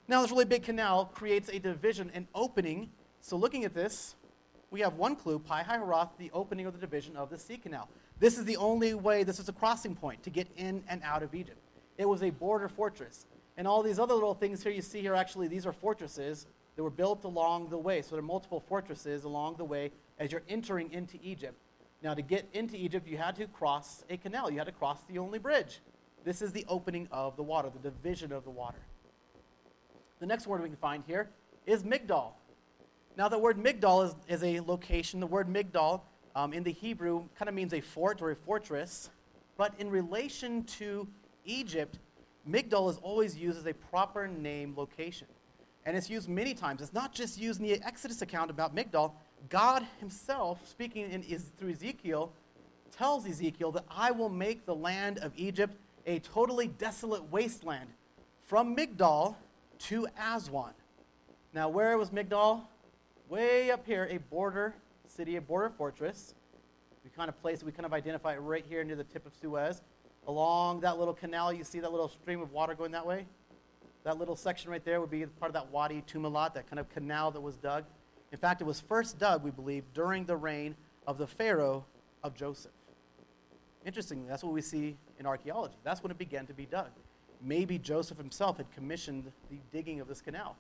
[0.08, 2.92] Now, this really big canal creates a division, an opening.
[3.22, 4.16] So looking at this,
[4.70, 7.90] we have one clue Pi Hahiroth, the opening of the division of the sea canal.
[8.20, 11.24] This is the only way, this is a crossing point to get in and out
[11.24, 11.58] of Egypt.
[11.98, 13.26] It was a border fortress.
[13.58, 16.46] And all these other little things here you see here, actually, these are fortresses
[16.76, 18.02] that were built along the way.
[18.02, 21.56] So there are multiple fortresses along the way as you're entering into Egypt.
[22.04, 24.50] Now, to get into Egypt, you had to cross a canal.
[24.50, 25.82] You had to cross the only bridge.
[26.24, 28.80] This is the opening of the water, the division of the water.
[30.20, 31.30] The next word we can find here
[31.66, 32.34] is Migdal.
[33.18, 35.20] Now, the word Migdal is, is a location.
[35.20, 36.02] The word Migdal
[36.36, 39.10] um, in the Hebrew kind of means a fort or a fortress.
[39.58, 41.08] But in relation to
[41.46, 42.00] Egypt,
[42.50, 45.28] Migdal is always used as a proper name location.
[45.86, 46.82] And it's used many times.
[46.82, 49.14] It's not just used in the Exodus account about Migdal.
[49.50, 52.32] God himself, speaking in, is, through Ezekiel,
[52.96, 55.76] tells Ezekiel that I will make the land of Egypt
[56.06, 57.90] a totally desolate wasteland
[58.46, 59.36] from Migdal
[59.80, 60.74] to Aswan.
[61.54, 62.62] Now, where was Migdal?
[63.30, 64.76] Way up here, a border
[65.08, 66.36] city, a border fortress.
[67.04, 69.34] We kind of place we kind of identify it right here near the tip of
[69.42, 69.82] Suez.
[70.28, 73.26] Along that little canal, you see that little stream of water going that way?
[74.04, 76.90] That little section right there would be part of that Wadi Tumilat, that kind of
[76.90, 77.86] canal that was dug.
[78.32, 80.76] In fact, it was first dug, we believe, during the reign
[81.06, 81.86] of the Pharaoh
[82.24, 82.72] of Joseph.
[83.86, 85.76] Interestingly, that's what we see in archaeology.
[85.84, 86.90] That's when it began to be dug.
[87.44, 90.56] Maybe Joseph himself had commissioned the digging of this canal.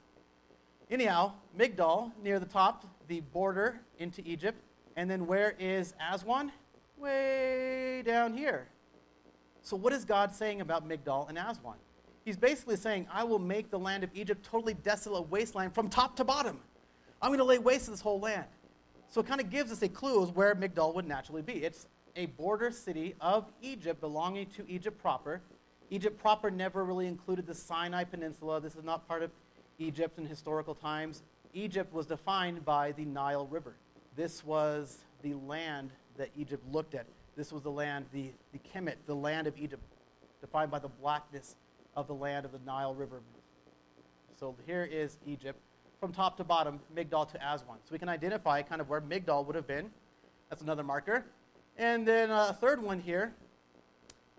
[0.89, 4.59] Anyhow, Migdal, near the top, the border into Egypt.
[4.95, 6.51] And then where is Aswan?
[6.97, 8.67] Way down here.
[9.61, 11.77] So, what is God saying about Migdal and Aswan?
[12.23, 16.15] He's basically saying, I will make the land of Egypt totally desolate wasteland from top
[16.17, 16.59] to bottom.
[17.21, 18.45] I'm going to lay waste to this whole land.
[19.09, 21.53] So, it kind of gives us a clue of where Migdal would naturally be.
[21.53, 25.41] It's a border city of Egypt belonging to Egypt proper.
[25.89, 28.61] Egypt proper never really included the Sinai Peninsula.
[28.61, 29.31] This is not part of
[29.81, 33.73] Egypt in historical times, Egypt was defined by the Nile River.
[34.15, 37.05] This was the land that Egypt looked at.
[37.35, 39.81] This was the land, the, the Kemet, the land of Egypt,
[40.39, 41.55] defined by the blackness
[41.95, 43.21] of the land of the Nile River.
[44.39, 45.59] So here is Egypt
[45.99, 47.77] from top to bottom, Migdal to Aswan.
[47.83, 49.91] So we can identify kind of where Migdal would have been.
[50.49, 51.25] That's another marker.
[51.77, 53.33] And then a third one here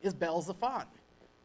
[0.03, 0.85] is Baal Zephon.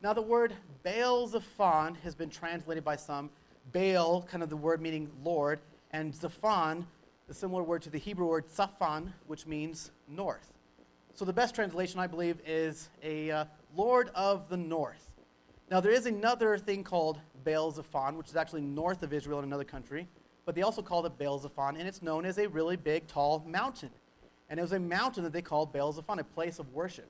[0.01, 0.53] Now the word
[0.83, 3.29] Baal Zephon has been translated by some
[3.73, 5.59] Baal, kind of the word meaning Lord,
[5.91, 6.85] and Zephon,
[7.27, 10.53] the similar word to the Hebrew word Safan, which means north.
[11.13, 13.45] So the best translation, I believe, is a uh,
[13.75, 15.09] Lord of the North.
[15.69, 19.45] Now, there is another thing called Baal Zephon, which is actually north of Israel in
[19.45, 20.07] another country,
[20.45, 23.43] but they also called it Baal Zephon, and it's known as a really big, tall
[23.45, 23.89] mountain.
[24.49, 27.09] And it was a mountain that they called Baal Zephon, a place of worship.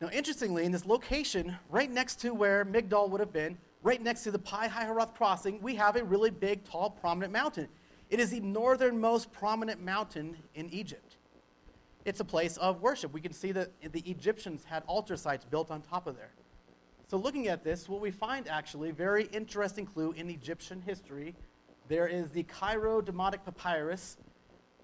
[0.00, 4.24] Now, interestingly, in this location, right next to where Migdal would have been, right next
[4.24, 7.68] to the Pi Hahiroth crossing, we have a really big, tall, prominent mountain.
[8.10, 11.16] It is the northernmost prominent mountain in Egypt.
[12.04, 13.12] It's a place of worship.
[13.12, 16.30] We can see that the Egyptians had altar sites built on top of there.
[17.10, 21.34] So, looking at this, what we find actually, very interesting clue in Egyptian history,
[21.88, 24.18] there is the Cairo Demotic Papyrus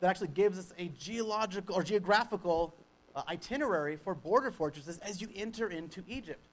[0.01, 2.75] that actually gives us a geological or geographical
[3.15, 6.49] uh, itinerary for border fortresses as you enter into Egypt.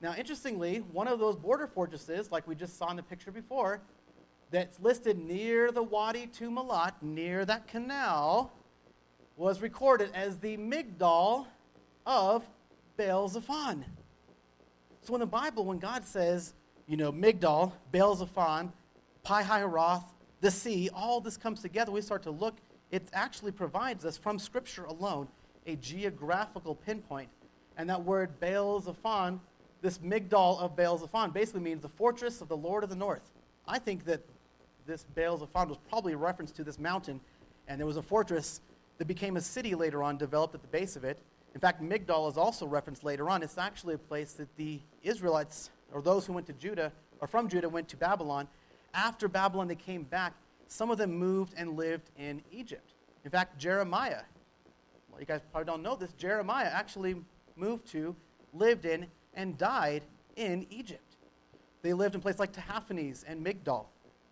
[0.00, 3.80] Now, interestingly, one of those border fortresses, like we just saw in the picture before,
[4.50, 8.52] that's listed near the Wadi Tumilat, near that canal,
[9.36, 11.46] was recorded as the Migdal
[12.04, 12.44] of
[12.96, 13.84] Baal Zephon.
[15.02, 16.54] So in the Bible, when God says,
[16.86, 18.72] you know, Migdal, Baal Zephon,
[19.22, 20.04] Pi Hahiroth,
[20.40, 22.56] the sea, all this comes together, we start to look,
[22.90, 25.28] it actually provides us from Scripture alone
[25.66, 27.28] a geographical pinpoint.
[27.76, 29.40] And that word Baal Zephon
[29.82, 33.32] this Migdal of Baal Zephon basically means the fortress of the Lord of the North.
[33.66, 34.20] I think that
[34.86, 37.20] this Baal Zephon was probably a reference to this mountain,
[37.66, 38.60] and there was a fortress
[38.98, 41.18] that became a city later on, developed at the base of it.
[41.54, 43.42] In fact, Migdal is also referenced later on.
[43.42, 47.48] It's actually a place that the Israelites, or those who went to Judah, or from
[47.48, 48.48] Judah, went to Babylon.
[48.94, 50.34] After Babylon, they came back.
[50.66, 52.94] Some of them moved and lived in Egypt.
[53.24, 54.22] In fact, Jeremiah,
[55.10, 57.16] well, you guys probably don't know this, Jeremiah actually
[57.56, 58.16] moved to,
[58.54, 60.02] lived in, and died
[60.36, 61.16] in Egypt.
[61.82, 63.86] They lived in places like Tahaphanes and Migdal.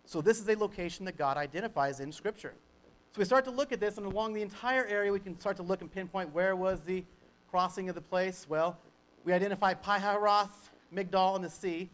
[0.07, 2.55] So this is a location that God identifies in Scripture.
[3.13, 5.57] So we start to look at this, and along the entire area, we can start
[5.57, 7.05] to look and pinpoint where was the
[7.51, 8.47] crossing of the place.
[8.49, 8.79] Well,
[9.25, 11.91] we identify Pi Hahiroth, Migdal, and the sea.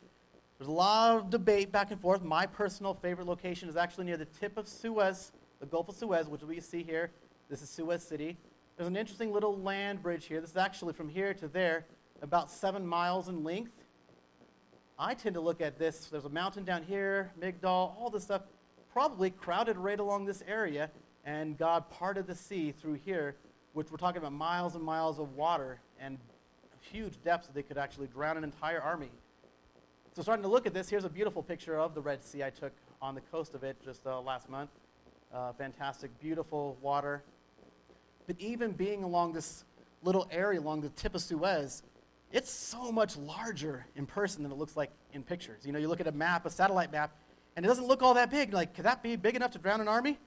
[0.59, 2.23] There's a lot of debate back and forth.
[2.23, 6.29] My personal favorite location is actually near the tip of Suez, the Gulf of Suez,
[6.29, 7.11] which we see here.
[7.49, 8.37] This is Suez City.
[8.77, 10.43] There's an interesting little land bridge here.
[10.43, 11.87] This is actually from here to there
[12.21, 13.73] about seven miles in length.
[14.99, 16.09] I tend to look at this.
[16.13, 17.65] There's a mountain down here, Migdal,
[17.99, 18.43] all this stuff,
[18.93, 20.91] probably crowded right along this area.
[21.27, 23.35] And God parted the sea through here,
[23.75, 26.19] which we're talking about miles and miles of water and
[26.81, 29.11] huge depths that they could actually drown an entire army.
[30.15, 32.51] So, starting to look at this, here's a beautiful picture of the Red Sea I
[32.51, 32.73] took
[33.03, 34.71] on the coast of it just uh, last month.
[35.35, 37.23] Uh, fantastic, beautiful water.
[38.27, 39.65] But even being along this
[40.03, 41.83] little area along the tip of Suez,
[42.33, 45.67] it's so much larger in person than it looks like in pictures.
[45.67, 47.15] You know, you look at a map, a satellite map,
[47.57, 48.53] and it doesn't look all that big.
[48.55, 50.19] Like, could that be big enough to drown an army?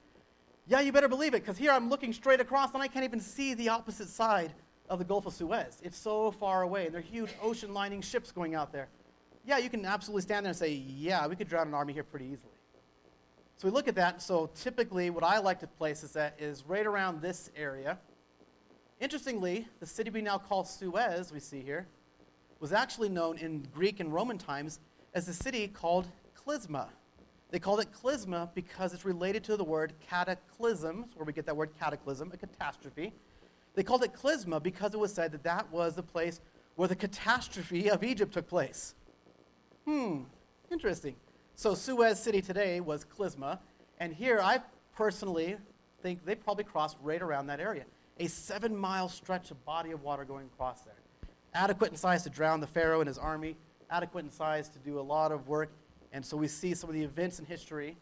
[0.70, 3.20] Yeah, you better believe it, because here I'm looking straight across and I can't even
[3.20, 4.54] see the opposite side
[4.88, 5.80] of the Gulf of Suez.
[5.82, 8.88] It's so far away, and there are huge ocean lining ships going out there.
[9.44, 12.04] Yeah, you can absolutely stand there and say, yeah, we could drown an army here
[12.04, 12.54] pretty easily.
[13.58, 14.22] So we look at that.
[14.22, 17.98] So typically, what I like to place is that is right around this area.
[19.00, 21.88] Interestingly, the city we now call Suez, we see here,
[22.60, 24.80] was actually known in Greek and Roman times
[25.16, 26.08] as a city called
[26.38, 26.90] Clysma.
[27.52, 31.58] They called it Clysma because it's related to the word cataclysm, where we get that
[31.58, 33.12] word cataclysm, a catastrophe.
[33.74, 36.41] They called it Clysma because it was said that that was the place
[36.76, 38.93] where the catastrophe of Egypt took place.
[39.86, 40.22] Hmm,
[40.72, 41.16] interesting.
[41.56, 43.60] So Suez City today was Clysma,
[44.00, 44.60] and here I
[44.95, 45.58] personally
[46.04, 47.86] think they probably crossed right around that area.
[48.20, 50.93] A seven mile stretch of body of water going across there.
[51.54, 53.56] Adequate in size to drown the Pharaoh and his army,
[53.89, 55.72] adequate in size to do a lot of work
[56.12, 57.97] and so we see some of the events in history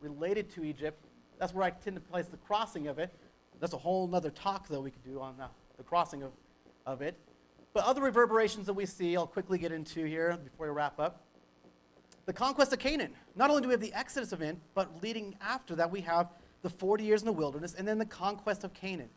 [0.00, 0.98] related to Egypt.
[1.38, 3.12] That's where I tend to place the crossing of it.
[3.60, 6.32] That's a whole other talk, though, we could do on the, the crossing of,
[6.86, 7.16] of it.
[7.72, 11.22] But other reverberations that we see, I'll quickly get into here before we wrap up.
[12.24, 13.12] The conquest of Canaan.
[13.34, 16.28] Not only do we have the Exodus event, but leading after that, we have
[16.62, 19.08] the 40 years in the wilderness and then the conquest of Canaan.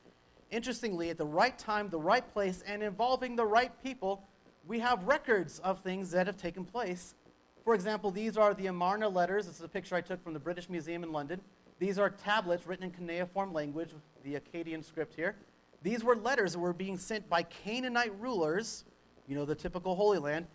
[0.52, 4.28] Interestingly, at the right time, the right place, and involving the right people,
[4.68, 7.16] we have records of things that have taken place
[7.64, 9.46] for example, these are the Amarna letters.
[9.48, 11.42] This is a picture I took from the British Museum in London.
[11.80, 13.92] These are tablets written in cuneiform language,
[14.24, 15.36] the Akkadian script here.
[15.82, 18.84] These were letters that were being sent by Canaanite rulers,
[19.28, 20.48] you know, the typical Holy Land.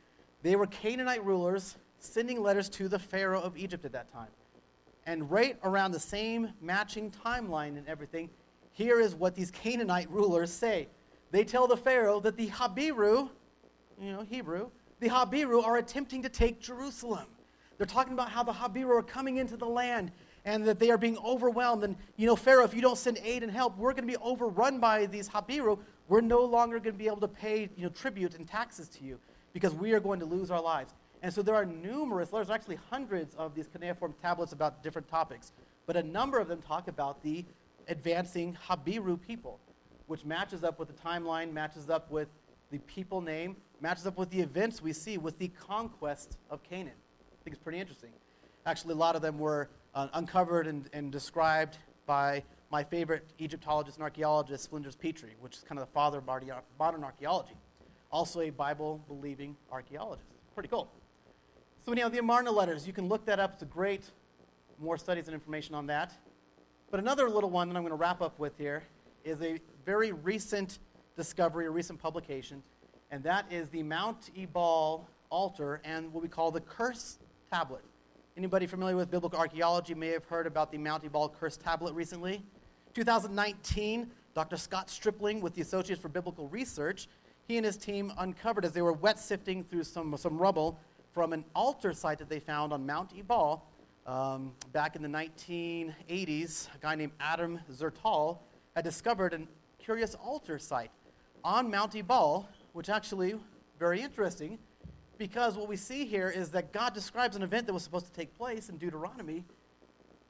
[0.42, 4.28] They were Canaanite rulers sending letters to the Pharaoh of Egypt at that time.
[5.06, 8.28] And right around the same matching timeline and everything,
[8.72, 10.88] here is what these Canaanite rulers say.
[11.30, 13.30] They tell the Pharaoh that the Habiru,
[14.00, 14.70] you know, Hebrew,
[15.00, 17.26] the Habiru are attempting to take Jerusalem.
[17.78, 20.12] They're talking about how the Habiru are coming into the land
[20.44, 21.84] and that they are being overwhelmed.
[21.84, 24.22] And, you know, Pharaoh, if you don't send aid and help, we're going to be
[24.22, 25.78] overrun by these Habiru.
[26.08, 29.04] We're no longer going to be able to pay, you know, tribute and taxes to
[29.04, 29.18] you
[29.52, 30.94] because we are going to lose our lives.
[31.22, 35.52] And so there are numerous, there's actually hundreds of these cuneiform tablets about different topics.
[35.86, 37.44] But a number of them talk about the
[37.88, 39.58] advancing Habiru people,
[40.06, 42.28] which matches up with the timeline, matches up with
[42.74, 46.96] the people name, matches up with the events we see with the conquest of Canaan.
[46.96, 48.10] I think it's pretty interesting.
[48.66, 53.98] Actually, a lot of them were uh, uncovered and, and described by my favorite Egyptologist
[53.98, 56.26] and archaeologist, Flinders Petrie, which is kind of the father of
[56.76, 57.54] modern archaeology.
[58.10, 60.26] Also a Bible believing archaeologist.
[60.54, 60.90] Pretty cool.
[61.86, 63.52] So, anyhow, the Amarna letters, you can look that up.
[63.52, 64.10] It's a great,
[64.80, 66.12] more studies and information on that.
[66.90, 68.82] But another little one that I'm going to wrap up with here
[69.24, 70.80] is a very recent
[71.16, 72.62] discovery, a recent publication
[73.14, 77.82] and that is the Mount Ebal altar and what we call the curse tablet.
[78.36, 82.42] Anybody familiar with biblical archaeology may have heard about the Mount Ebal curse tablet recently.
[82.92, 84.56] 2019, Dr.
[84.56, 87.06] Scott Stripling with the Associates for Biblical Research,
[87.46, 90.76] he and his team uncovered as they were wet sifting through some, some rubble
[91.12, 93.64] from an altar site that they found on Mount Ebal
[94.08, 96.66] um, back in the 1980s.
[96.74, 98.38] A guy named Adam Zertal
[98.74, 99.40] had discovered a
[99.80, 100.90] curious altar site
[101.44, 103.36] on Mount Ebal which actually
[103.78, 104.58] very interesting
[105.16, 108.12] because what we see here is that God describes an event that was supposed to
[108.12, 109.44] take place in Deuteronomy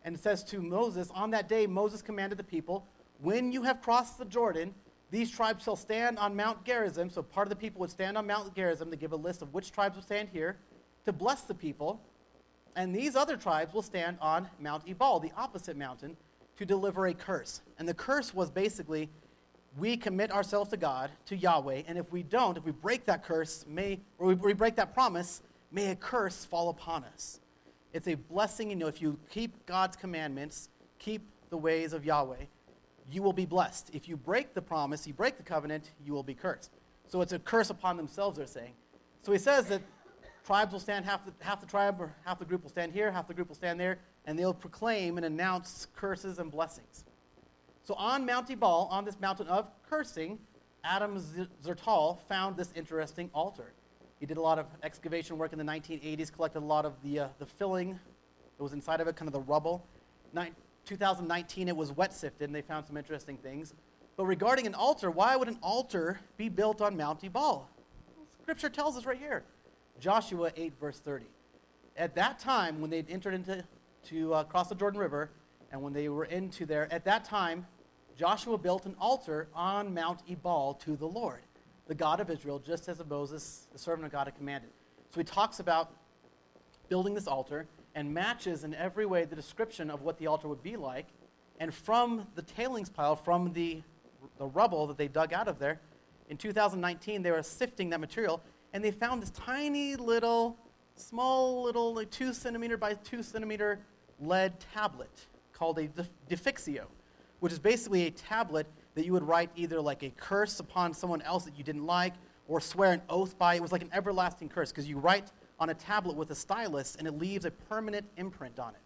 [0.05, 2.87] and says to Moses, On that day, Moses commanded the people,
[3.21, 4.75] When you have crossed the Jordan,
[5.11, 7.09] these tribes shall stand on Mount Gerizim.
[7.09, 9.55] So part of the people would stand on Mount Gerizim to give a list of
[9.55, 10.59] which tribes would stand here
[11.07, 12.03] to bless the people.
[12.77, 16.17] And these other tribes will stand on Mount Ebal, the opposite mountain,
[16.59, 17.63] to deliver a curse.
[17.79, 19.09] And the curse was basically
[19.77, 23.25] we commit ourselves to God, to Yahweh, and if we don't, if we break that
[23.25, 27.41] curse, may, or we, break that promise, may a curse fall upon us.
[27.93, 30.69] It's a blessing, you know, if you keep God's commandments,
[30.99, 32.45] keep the ways of Yahweh,
[33.11, 33.91] you will be blessed.
[33.93, 36.71] If you break the promise, you break the covenant, you will be cursed.
[37.09, 38.73] So it's a curse upon themselves, they're saying.
[39.23, 39.83] So he says that
[40.45, 43.11] tribes will stand, half the, half the tribe or half the group will stand here,
[43.11, 47.05] half the group will stand there, and they'll proclaim and announce curses and blessings.
[47.85, 50.39] So on Mount Ebal, on this mountain of cursing,
[50.85, 51.23] Adam
[51.63, 53.73] Zertal found this interesting altar.
[54.21, 57.21] He did a lot of excavation work in the 1980s, collected a lot of the,
[57.21, 57.93] uh, the filling
[58.57, 59.85] that was inside of it, kind of the rubble.
[60.87, 63.75] 2019, it was wet sifted, and they found some interesting things.
[64.17, 67.69] But regarding an altar, why would an altar be built on Mount Ebal?
[68.43, 69.43] Scripture tells us right here
[70.01, 71.27] Joshua 8, verse 30.
[71.97, 73.65] At that time, when they'd entered into
[74.09, 75.31] to uh, cross the Jordan River,
[75.73, 77.67] and when they were into there, at that time,
[78.17, 81.41] Joshua built an altar on Mount Ebal to the Lord,
[81.89, 84.71] the God of Israel, just as Moses, the servant of God, had commanded.
[85.13, 85.91] So he talks about
[86.89, 90.63] building this altar and matches in every way the description of what the altar would
[90.63, 91.07] be like.
[91.61, 93.83] And from the tailings pile, from the,
[94.39, 95.81] the rubble that they dug out of there,
[96.29, 98.41] in 2019, they were sifting that material
[98.73, 100.57] and they found this tiny little,
[100.97, 103.79] small little, like two centimeter by two centimeter
[104.21, 105.89] lead tablet called a
[106.29, 106.87] defixio,
[107.45, 111.21] which is basically a tablet that you would write either like a curse upon someone
[111.21, 112.15] else that you didn't like
[112.49, 113.55] or swear an oath by.
[113.55, 115.31] It was like an everlasting curse because you write
[115.61, 118.81] on a tablet with a stylus and it leaves a permanent imprint on it.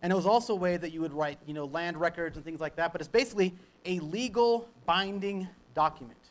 [0.00, 2.44] And it was also a way that you would write, you know, land records and
[2.46, 3.54] things like that, but it's basically
[3.84, 6.30] a legal binding document.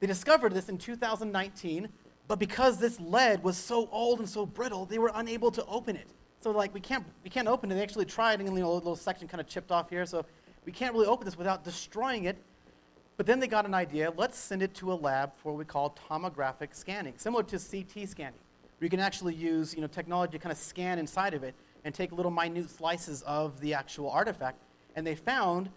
[0.00, 1.86] They discovered this in 2019,
[2.28, 5.96] but because this lead was so old and so brittle, they were unable to open
[5.96, 6.08] it.
[6.40, 7.74] So like we can't we can't open it.
[7.74, 10.06] They actually tried, and you know, a little section kind of chipped off here.
[10.06, 10.24] So
[10.68, 12.36] we can't really open this without destroying it.
[13.16, 14.12] But then they got an idea.
[14.14, 18.06] Let's send it to a lab for what we call tomographic scanning, similar to CT
[18.06, 18.38] scanning
[18.78, 21.54] where you can actually use you know, technology to kind of scan inside of it
[21.86, 24.58] and take little minute slices of the actual artifact.
[24.94, 25.70] And they found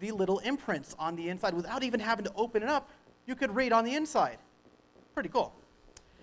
[0.00, 2.90] the little imprints on the inside without even having to open it up.
[3.24, 4.38] You could read on the inside.
[5.14, 5.54] Pretty cool.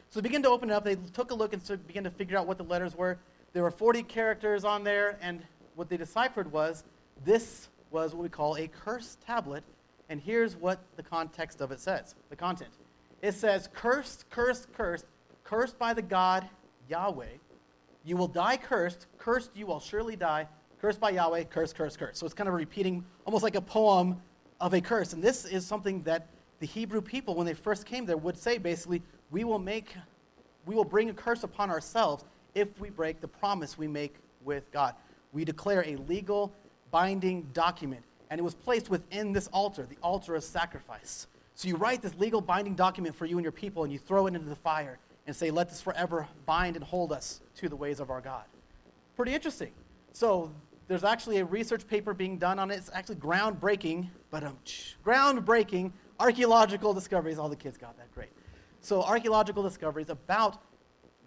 [0.09, 0.83] So they began to open it up.
[0.83, 3.19] They took a look and began to figure out what the letters were.
[3.53, 5.41] There were 40 characters on there, and
[5.75, 6.83] what they deciphered was
[7.23, 9.63] this was what we call a curse tablet.
[10.09, 12.71] And here's what the context of it says the content.
[13.21, 15.05] It says, Cursed, cursed, cursed
[15.43, 16.47] cursed by the God
[16.89, 17.37] Yahweh.
[18.03, 19.07] You will die cursed.
[19.17, 20.47] Cursed you will surely die.
[20.81, 21.43] Cursed by Yahweh.
[21.45, 22.19] Cursed, cursed, cursed.
[22.19, 24.21] So it's kind of repeating almost like a poem
[24.59, 25.13] of a curse.
[25.13, 26.27] And this is something that
[26.59, 29.01] the Hebrew people, when they first came there, would say basically,
[29.31, 29.95] we will make,
[30.65, 34.69] we will bring a curse upon ourselves if we break the promise we make with
[34.71, 34.95] God.
[35.31, 36.53] We declare a legal,
[36.93, 41.25] binding document, and it was placed within this altar, the altar of sacrifice.
[41.55, 44.27] So you write this legal, binding document for you and your people, and you throw
[44.27, 47.75] it into the fire and say, Let this forever bind and hold us to the
[47.75, 48.43] ways of our God.
[49.15, 49.71] Pretty interesting.
[50.13, 50.51] So,
[50.87, 52.75] there's actually a research paper being done on it.
[52.75, 54.57] It's actually groundbreaking, but um,
[55.03, 57.39] groundbreaking archaeological discoveries.
[57.39, 58.29] All the kids got that great.
[58.81, 60.61] So, archaeological discoveries about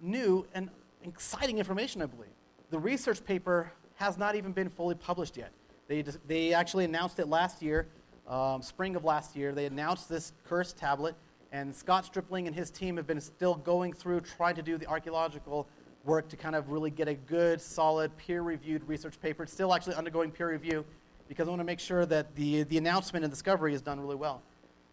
[0.00, 0.70] new and
[1.02, 2.30] exciting information, I believe.
[2.70, 5.50] The research paper has not even been fully published yet.
[5.88, 7.86] They, they actually announced it last year,
[8.26, 9.52] um, spring of last year.
[9.52, 11.14] They announced this cursed tablet
[11.52, 14.86] and Scott Stripling and his team have been still going through trying to do the
[14.86, 15.66] archaeological
[16.04, 19.44] work to kind of really get a good, solid, peer reviewed research paper.
[19.44, 20.84] It's still actually undergoing peer review
[21.28, 24.16] because I want to make sure that the, the announcement and discovery is done really
[24.16, 24.42] well.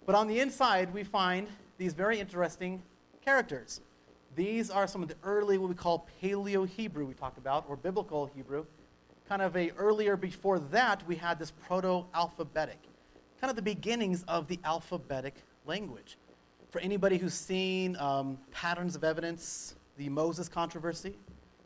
[0.06, 1.48] But on the inside, we find
[1.78, 2.82] these very interesting
[3.24, 3.82] characters.
[4.36, 7.76] These are some of the early, what we call Paleo Hebrew, we talked about, or
[7.76, 8.66] Biblical Hebrew.
[9.28, 12.80] Kind of a earlier, before that, we had this Proto Alphabetic,
[13.40, 16.18] kind of the beginnings of the alphabetic language.
[16.72, 21.16] For anybody who's seen um, patterns of evidence, the Moses controversy,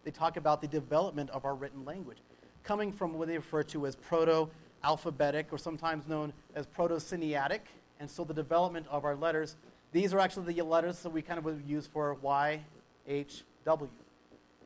[0.04, 2.20] they talk about the development of our written language,
[2.64, 4.50] coming from what they refer to as Proto
[4.84, 7.62] Alphabetic, or sometimes known as Proto Sinaitic.
[8.00, 9.56] And so the development of our letters,
[9.92, 12.62] these are actually the letters that we kind of would use for Y,
[13.08, 13.90] H, W,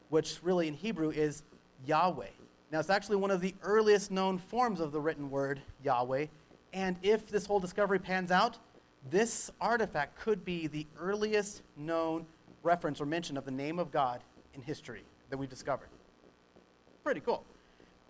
[0.10, 1.44] which really in Hebrew is
[1.86, 2.26] Yahweh.
[2.72, 6.28] Now, it's actually one of the earliest known forms of the written word Yahweh.
[6.72, 8.57] And if this whole discovery pans out,
[9.09, 12.26] this artifact could be the earliest known
[12.63, 14.22] reference or mention of the name of God
[14.53, 15.89] in history that we've discovered.
[17.03, 17.43] Pretty cool.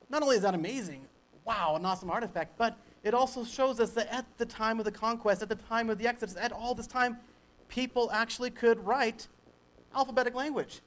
[0.09, 1.01] Not only is that amazing,
[1.43, 4.91] wow, an awesome artifact, but it also shows us that at the time of the
[4.91, 7.18] conquest, at the time of the Exodus, at all this time,
[7.68, 9.28] people actually could write
[9.95, 10.82] alphabetic language.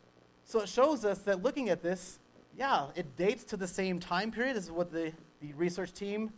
[0.45, 2.21] So it shows us that looking at this,
[2.57, 4.57] yeah, it dates to the same time period.
[4.57, 6.33] This is what the, the research team,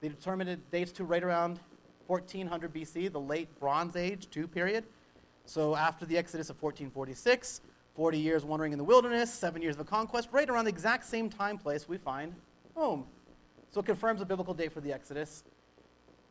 [0.00, 1.60] they determined it dates to right around
[2.08, 4.84] 1400 BC, the late Bronze Age, two period.
[5.46, 7.60] So after the Exodus of 1446,
[7.94, 11.28] 40 years wandering in the wilderness, seven years of conquest, right around the exact same
[11.28, 12.34] time place we find
[12.74, 13.06] home.
[13.70, 15.44] So it confirms a biblical date for the Exodus.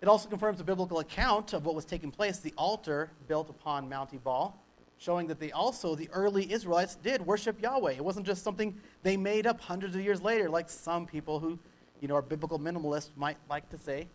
[0.02, 3.88] It also confirms a biblical account of what was taking place, the altar built upon
[3.88, 4.56] Mount Ebal,
[5.02, 7.94] showing that they also, the early Israelites, did worship Yahweh.
[7.94, 11.58] It wasn't just something they made up hundreds of years later, like some people who,
[12.02, 14.08] you know, are biblical minimalists might like to say.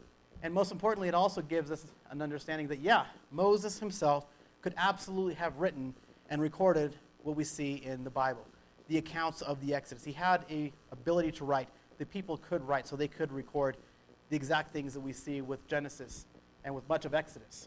[0.44, 4.26] And most importantly, it also gives us an understanding that, yeah, Moses himself
[4.62, 5.92] could absolutely have written
[6.30, 8.46] and recorded what we see in the Bible,
[8.86, 10.04] the accounts of the Exodus.
[10.04, 11.68] He had a ability to write
[11.98, 13.76] the people could write, so they could record
[14.30, 16.26] the exact things that we see with Genesis
[16.64, 17.66] and with much of Exodus.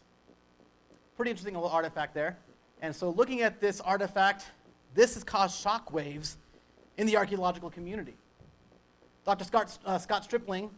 [1.16, 2.38] Pretty interesting little artifact there.
[2.80, 4.46] And so, looking at this artifact,
[4.94, 6.38] this has caused shock waves
[6.96, 8.16] in the archaeological community.
[9.24, 9.44] Dr.
[9.44, 10.70] Scott, uh, Scott Stripling,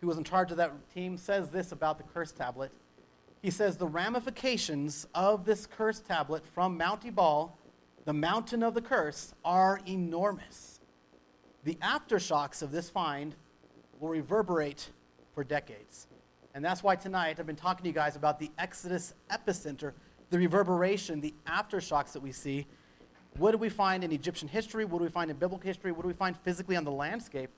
[0.00, 2.72] who was in charge of that team, says this about the curse tablet.
[3.42, 7.56] He says the ramifications of this curse tablet from Mount Ebal,
[8.06, 10.80] the mountain of the curse, are enormous.
[11.64, 13.34] The aftershocks of this find
[14.00, 14.90] will reverberate
[15.34, 16.06] for decades.
[16.54, 19.92] And that's why tonight I've been talking to you guys about the Exodus epicenter,
[20.34, 22.66] the reverberation, the aftershocks that we see.
[23.36, 24.84] What do we find in Egyptian history?
[24.84, 25.92] What do we find in biblical history?
[25.92, 27.50] What do we find physically on the landscape?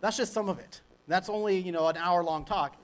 [0.00, 0.80] That's just some of it.
[1.08, 2.76] That's only, you know, an hour long talk.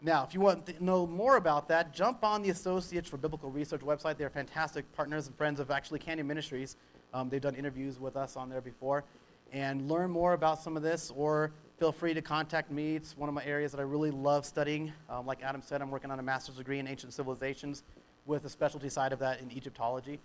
[0.00, 3.50] Now, if you want to know more about that, jump on the Associates for Biblical
[3.50, 4.16] Research website.
[4.16, 6.76] They're fantastic partners and friends of actually Canyon Ministries.
[7.12, 9.04] Um, they've done interviews with us on there before.
[9.52, 12.96] And learn more about some of this, or feel free to contact me.
[12.96, 14.90] It's one of my areas that I really love studying.
[15.10, 17.82] Um, like Adam said, I'm working on a master's degree in ancient civilizations
[18.26, 20.18] with a specialty side of that in Egyptology.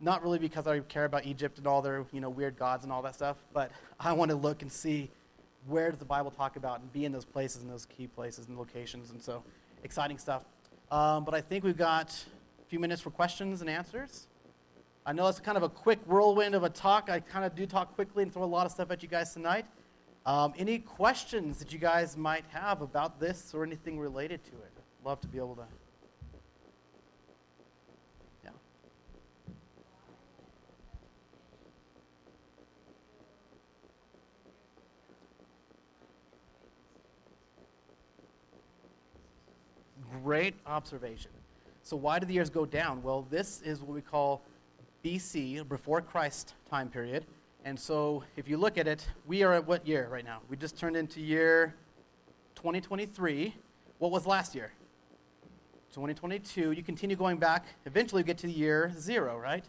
[0.00, 2.92] Not really because I care about Egypt and all their you know, weird gods and
[2.92, 5.10] all that stuff, but I want to look and see
[5.66, 8.48] where does the Bible talk about and be in those places and those key places
[8.48, 9.10] and locations.
[9.10, 9.42] And so,
[9.82, 10.44] exciting stuff.
[10.90, 14.28] Um, but I think we've got a few minutes for questions and answers.
[15.04, 17.08] I know it's kind of a quick whirlwind of a talk.
[17.10, 19.32] I kind of do talk quickly and throw a lot of stuff at you guys
[19.32, 19.64] tonight.
[20.24, 24.72] Um, any questions that you guys might have about this or anything related to it?
[25.04, 25.64] Love to be able to
[40.22, 41.30] Great observation.
[41.82, 43.02] So, why do the years go down?
[43.02, 44.42] Well, this is what we call
[45.04, 47.24] BC, before Christ time period.
[47.64, 50.40] And so, if you look at it, we are at what year right now?
[50.48, 51.74] We just turned into year
[52.56, 53.54] 2023.
[53.98, 54.72] What was last year?
[55.92, 56.72] 2022.
[56.72, 59.64] You continue going back, eventually, you get to the year zero, right?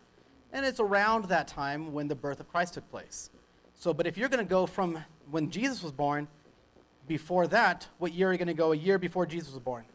[0.53, 3.29] And it's around that time when the birth of Christ took place.
[3.75, 6.27] So, but if you're going to go from when Jesus was born,
[7.07, 9.85] before that, what year are you going to go a year before Jesus was born?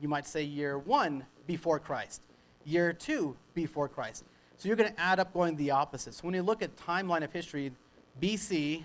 [0.00, 2.22] You might say year one before Christ,
[2.64, 4.24] year two before Christ.
[4.56, 6.14] So you're going to add up going the opposite.
[6.14, 7.72] So when you look at timeline of history,
[8.20, 8.84] BC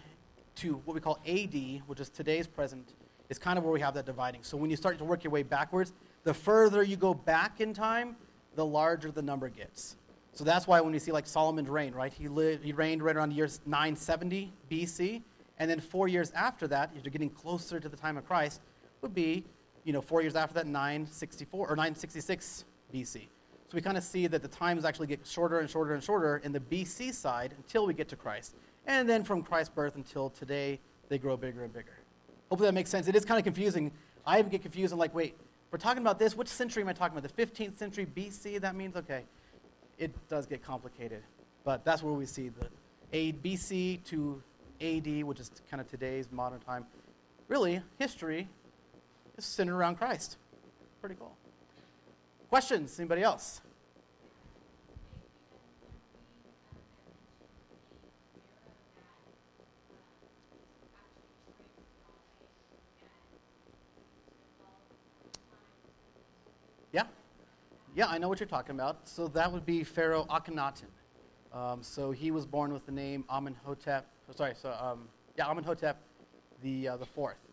[0.57, 2.93] to what we call AD, which is today's present,
[3.30, 4.43] is kind of where we have that dividing.
[4.43, 5.93] So when you start to work your way backwards,
[6.24, 8.16] the further you go back in time,
[8.55, 9.97] the larger the number gets.
[10.34, 12.11] So that's why when you see like Solomon's reign, right?
[12.13, 15.22] He, lived, he reigned right around the year 970 BC,
[15.59, 18.61] and then four years after that, you're getting closer to the time of Christ,
[19.01, 19.45] would be
[19.86, 23.13] you know, four years after that, 964 or 966 BC.
[23.67, 26.41] So we kind of see that the times actually get shorter and shorter and shorter
[26.43, 28.55] in the BC side until we get to Christ.
[28.88, 31.97] And then from Christ's birth until today, they grow bigger and bigger.
[32.49, 33.07] Hopefully that makes sense.
[33.07, 33.91] It is kind of confusing.
[34.25, 34.91] I even get confused.
[34.91, 35.36] I'm like, wait,
[35.71, 36.36] we're talking about this.
[36.36, 37.36] Which century am I talking about?
[37.36, 38.61] The 15th century BC?
[38.61, 39.23] That means, okay,
[39.97, 41.21] it does get complicated.
[41.63, 42.67] But that's where we see the
[43.13, 44.41] A, BC to
[44.81, 46.86] AD, which is kind of today's modern time.
[47.47, 48.47] Really, history
[49.39, 50.37] centered around Christ.
[51.01, 51.36] Pretty cool.
[52.49, 52.99] Questions?
[52.99, 53.62] Anybody else?
[66.91, 67.03] Yeah.
[67.93, 69.07] Yeah, I know what you're talking about.
[69.07, 70.86] So that would be Pharaoh Akhenaten.
[71.51, 74.05] Um, so he was born with the name Amenhotep.
[74.36, 75.07] Sorry, so um,
[75.37, 75.97] yeah, Amenhotep
[76.62, 77.45] the uh, the fourth.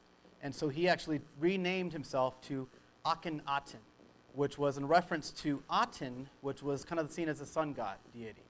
[0.42, 2.68] And so he actually renamed himself to
[3.06, 3.80] Akhenaten,
[4.34, 7.96] which was in reference to Aten, which was kind of seen as a sun god
[8.12, 8.42] deity.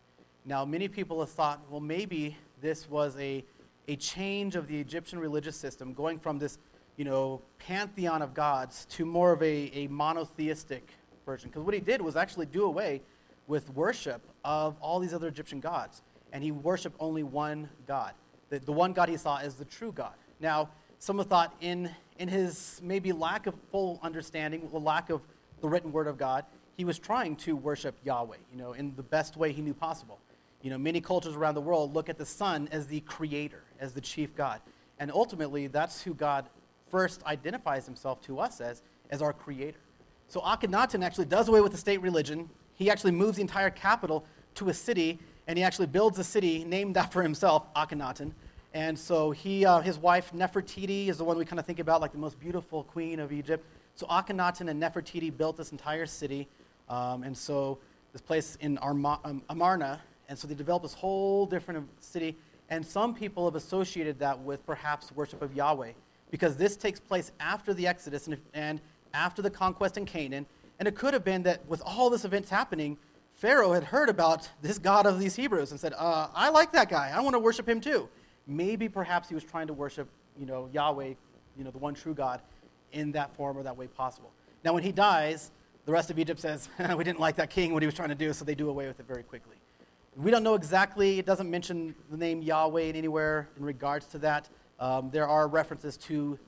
[0.44, 3.44] Now, many people have thought, well, maybe this was a,
[3.89, 6.59] a change of the Egyptian religious system, going from this,
[6.97, 10.90] you know, pantheon of gods to more of a, a monotheistic
[11.24, 11.51] version.
[11.51, 13.02] Because what he did was actually do away
[13.47, 16.02] with worship of all these other Egyptian gods.
[16.32, 18.12] And he worshiped only one God.
[18.48, 20.14] The, the one God he saw as the true God.
[20.40, 20.70] Now,
[21.02, 25.20] some thought in, in his maybe lack of full understanding, the lack of
[25.60, 26.44] the written word of God,
[26.76, 30.20] he was trying to worship Yahweh, you know, in the best way he knew possible.
[30.62, 33.94] You know, many cultures around the world look at the sun as the creator, as
[33.94, 34.60] the chief God.
[35.00, 36.48] And ultimately, that's who God
[36.88, 39.80] first identifies himself to us as, as our creator.
[40.28, 42.48] So Akhenaten actually does away with the state religion.
[42.74, 44.24] He actually moves the entire capital
[44.54, 45.18] to a city,
[45.48, 48.30] and he actually builds a city named after himself, Akhenaten,
[48.74, 52.01] and so he, uh, his wife Nefertiti is the one we kind of think about
[52.01, 53.66] like the most beautiful queen of Egypt.
[53.94, 56.49] So Akhenaten and Nefertiti built this entire city.
[56.89, 57.78] Um, and so
[58.12, 60.01] this place in Arma- um, Amarna.
[60.28, 62.36] And so they developed this whole different city.
[62.70, 65.93] And some people have associated that with perhaps worship of Yahweh,
[66.31, 68.81] because this takes place after the Exodus and, and
[69.12, 70.47] after the conquest in Canaan.
[70.78, 72.97] And it could have been that with all this events happening,
[73.35, 76.89] Pharaoh had heard about this God of these Hebrews and said, uh, I like that
[76.89, 77.12] guy.
[77.15, 78.09] I want to worship him too.
[78.47, 80.09] Maybe perhaps he was trying to worship
[80.39, 81.14] you know, Yahweh,
[81.56, 82.40] you know, the one true God,
[82.93, 84.31] in that form or that way possible.
[84.64, 85.51] Now, when he dies,
[85.85, 88.14] the rest of Egypt says, we didn't like that king, what he was trying to
[88.14, 89.56] do, so they do away with it very quickly.
[90.16, 94.48] We don't know exactly, it doesn't mention the name Yahweh anywhere in regards to that.
[94.78, 96.39] Um, there are references to,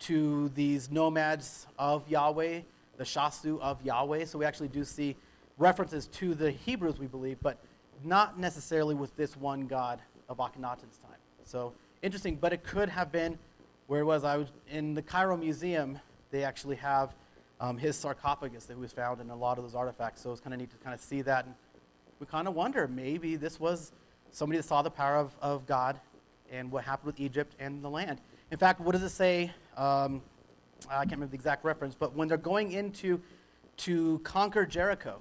[0.00, 2.60] to these nomads of Yahweh,
[2.98, 5.16] the Shasu of Yahweh, so we actually do see
[5.56, 7.58] references to the Hebrews, we believe, but
[8.02, 11.14] not necessarily with this one God of Akhenaten's time.
[11.44, 11.72] So
[12.02, 13.38] interesting, but it could have been
[13.86, 14.24] where it was.
[14.24, 15.98] I was in the Cairo Museum.
[16.30, 17.14] They actually have
[17.60, 20.22] um, his sarcophagus that was found in a lot of those artifacts.
[20.22, 21.44] So it's kind of neat to kind of see that.
[21.44, 21.54] And
[22.18, 23.92] we kind of wonder maybe this was
[24.30, 26.00] somebody that saw the power of, of God
[26.50, 28.20] and what happened with Egypt and the land.
[28.50, 29.52] In fact, what does it say?
[29.76, 30.22] Um,
[30.88, 33.20] I can't remember the exact reference, but when they're going into
[33.78, 35.20] to conquer Jericho,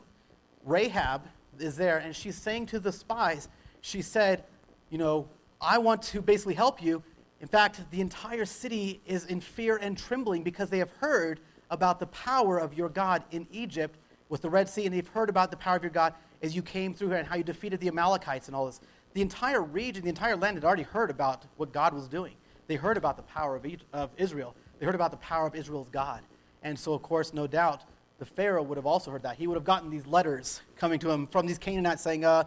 [0.66, 1.24] Rahab
[1.60, 3.48] is there and she's saying to the spies,
[3.82, 4.44] she said,
[4.90, 5.28] you know,
[5.64, 7.02] I want to basically help you.
[7.40, 12.00] In fact, the entire city is in fear and trembling because they have heard about
[12.00, 13.98] the power of your God in Egypt
[14.30, 16.62] with the Red Sea, and they've heard about the power of your God as you
[16.62, 18.82] came through here and how you defeated the Amalekites and all this.
[19.14, 22.34] The entire region, the entire land had already heard about what God was doing.
[22.68, 24.56] They heard about the power of, of Israel.
[24.80, 26.22] They heard about the power of Israel's God.
[26.64, 27.84] And so, of course, no doubt,
[28.20, 29.38] the Pharaoh would have also heard that.
[29.38, 32.46] He would have gotten these letters coming to him from these Canaanites saying, uh,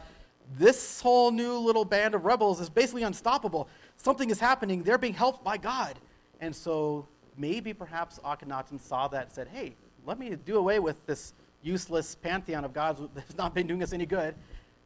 [0.59, 3.69] this whole new little band of rebels is basically unstoppable.
[3.97, 4.83] Something is happening.
[4.83, 5.99] They're being helped by God.
[6.41, 7.07] And so
[7.37, 9.75] maybe perhaps Akhenaten saw that and said, hey,
[10.05, 13.93] let me do away with this useless pantheon of gods that's not been doing us
[13.93, 14.35] any good.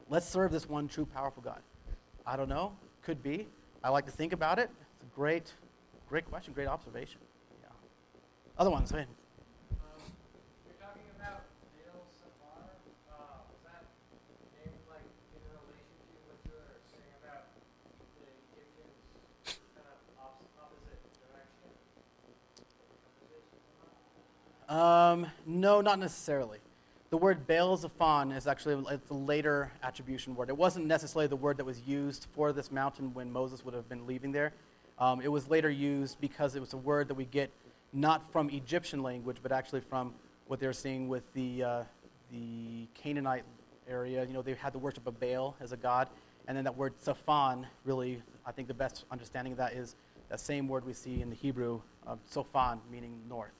[0.09, 1.61] Let's serve this one true, powerful God.
[2.25, 2.73] I don't know.
[3.01, 3.47] Could be.
[3.83, 4.69] I like to think about it.
[4.93, 5.53] It's a great,
[6.09, 7.19] great question, great observation.
[7.61, 7.69] Yeah.
[8.57, 8.91] Other ones,
[24.71, 26.59] Um, no, not necessarily.
[27.09, 30.47] The word Baal Zephon is actually a later attribution word.
[30.47, 33.89] It wasn't necessarily the word that was used for this mountain when Moses would have
[33.89, 34.53] been leaving there.
[34.97, 37.51] Um, it was later used because it was a word that we get
[37.91, 40.13] not from Egyptian language, but actually from
[40.47, 41.83] what they're seeing with the, uh,
[42.31, 43.43] the Canaanite
[43.89, 44.23] area.
[44.23, 46.07] You know, they had the worship of Baal as a god.
[46.47, 49.97] And then that word Zephon, really, I think the best understanding of that is
[50.29, 53.51] that same word we see in the Hebrew, uh, Sophon, meaning north.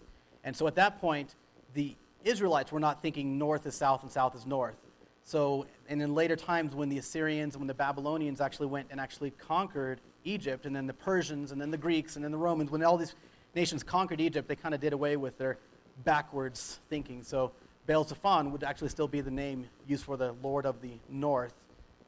[0.44, 1.36] And so at that point,
[1.74, 4.76] the Israelites were not thinking north is south and south is north.
[5.24, 9.00] So, and in later times when the Assyrians and when the Babylonians actually went and
[9.00, 12.70] actually conquered Egypt, and then the Persians, and then the Greeks, and then the Romans,
[12.72, 13.16] when all these
[13.56, 15.58] nations conquered Egypt, they kind of did away with their
[16.04, 17.24] backwards thinking.
[17.24, 17.52] So,
[17.88, 21.54] Baal Zephon would actually still be the name used for the Lord of the North,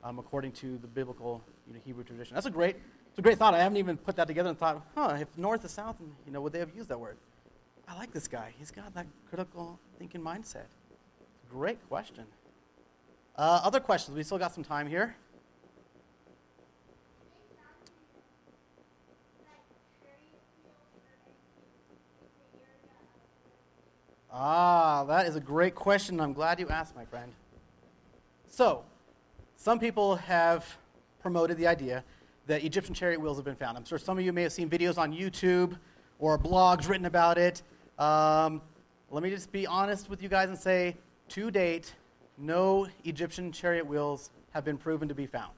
[0.04, 2.36] um, according to the biblical you know, Hebrew tradition.
[2.36, 2.76] That's a great,
[3.10, 3.54] it's a great thought.
[3.54, 5.96] I haven't even put that together and thought, huh, if north is south,
[6.26, 7.18] you know, would they have used that word?
[7.88, 8.54] I like this guy.
[8.58, 10.68] He's got that critical thinking mindset.
[11.50, 12.26] Great question.
[13.36, 14.16] Uh, other questions?
[14.16, 15.16] We still got some time here.
[24.36, 26.20] Ah, that is a great question.
[26.20, 27.32] I'm glad you asked, my friend.
[28.48, 28.84] So,
[29.56, 30.66] some people have
[31.22, 32.04] promoted the idea
[32.48, 33.78] that Egyptian chariot wheels have been found.
[33.78, 35.78] I'm sure some of you may have seen videos on YouTube
[36.24, 37.62] or blogs written about it.
[38.00, 38.62] Um,
[39.12, 40.96] let me just be honest with you guys and say,
[41.28, 41.94] to date,
[42.38, 45.52] no Egyptian chariot wheels have been proven to be found.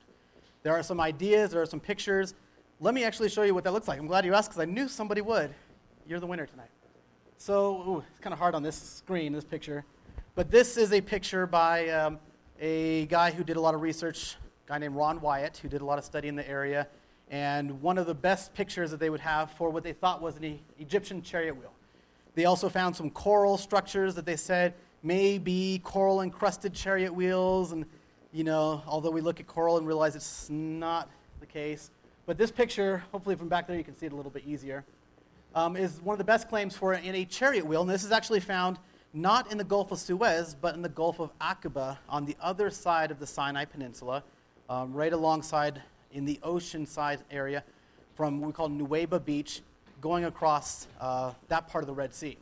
[0.63, 2.33] There are some ideas, there are some pictures.
[2.79, 3.99] Let me actually show you what that looks like.
[3.99, 5.53] I'm glad you asked because I knew somebody would.
[6.07, 6.71] You're the winner tonight.
[7.37, 9.85] So, ooh, it's kind of hard on this screen, this picture.
[10.33, 12.17] But this is a picture by um,
[12.59, 14.35] a guy who did a lot of research,
[14.65, 16.87] a guy named Ron Wyatt, who did a lot of study in the area.
[17.29, 20.37] And one of the best pictures that they would have for what they thought was
[20.37, 21.73] an Egyptian chariot wheel.
[22.35, 27.71] They also found some coral structures that they said may be coral encrusted chariot wheels.
[27.71, 27.85] And,
[28.31, 31.89] you know, although we look at coral and realize it's not the case.
[32.25, 34.83] But this picture, hopefully from back there you can see it a little bit easier,
[35.53, 37.81] um, is one of the best claims for in a chariot wheel.
[37.81, 38.77] And this is actually found
[39.13, 42.69] not in the Gulf of Suez, but in the Gulf of Aqaba on the other
[42.69, 44.23] side of the Sinai Peninsula,
[44.69, 45.81] um, right alongside
[46.15, 47.63] in the ocean side area
[48.15, 49.61] from what we call Nuweiba Beach
[50.01, 52.37] going across uh, that part of the Red Sea.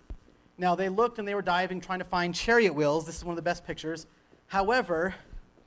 [0.57, 3.05] Now, they looked and they were diving, trying to find chariot wheels.
[3.05, 4.05] This is one of the best pictures.
[4.47, 5.15] However,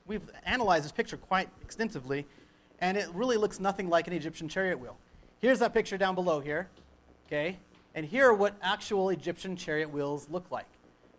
[0.06, 2.24] we've analyzed this picture quite extensively,
[2.78, 4.96] and it really looks nothing like an Egyptian chariot wheel.
[5.40, 6.68] Here's that picture down below here,
[7.26, 7.56] okay?
[7.96, 10.66] And here are what actual Egyptian chariot wheels look like.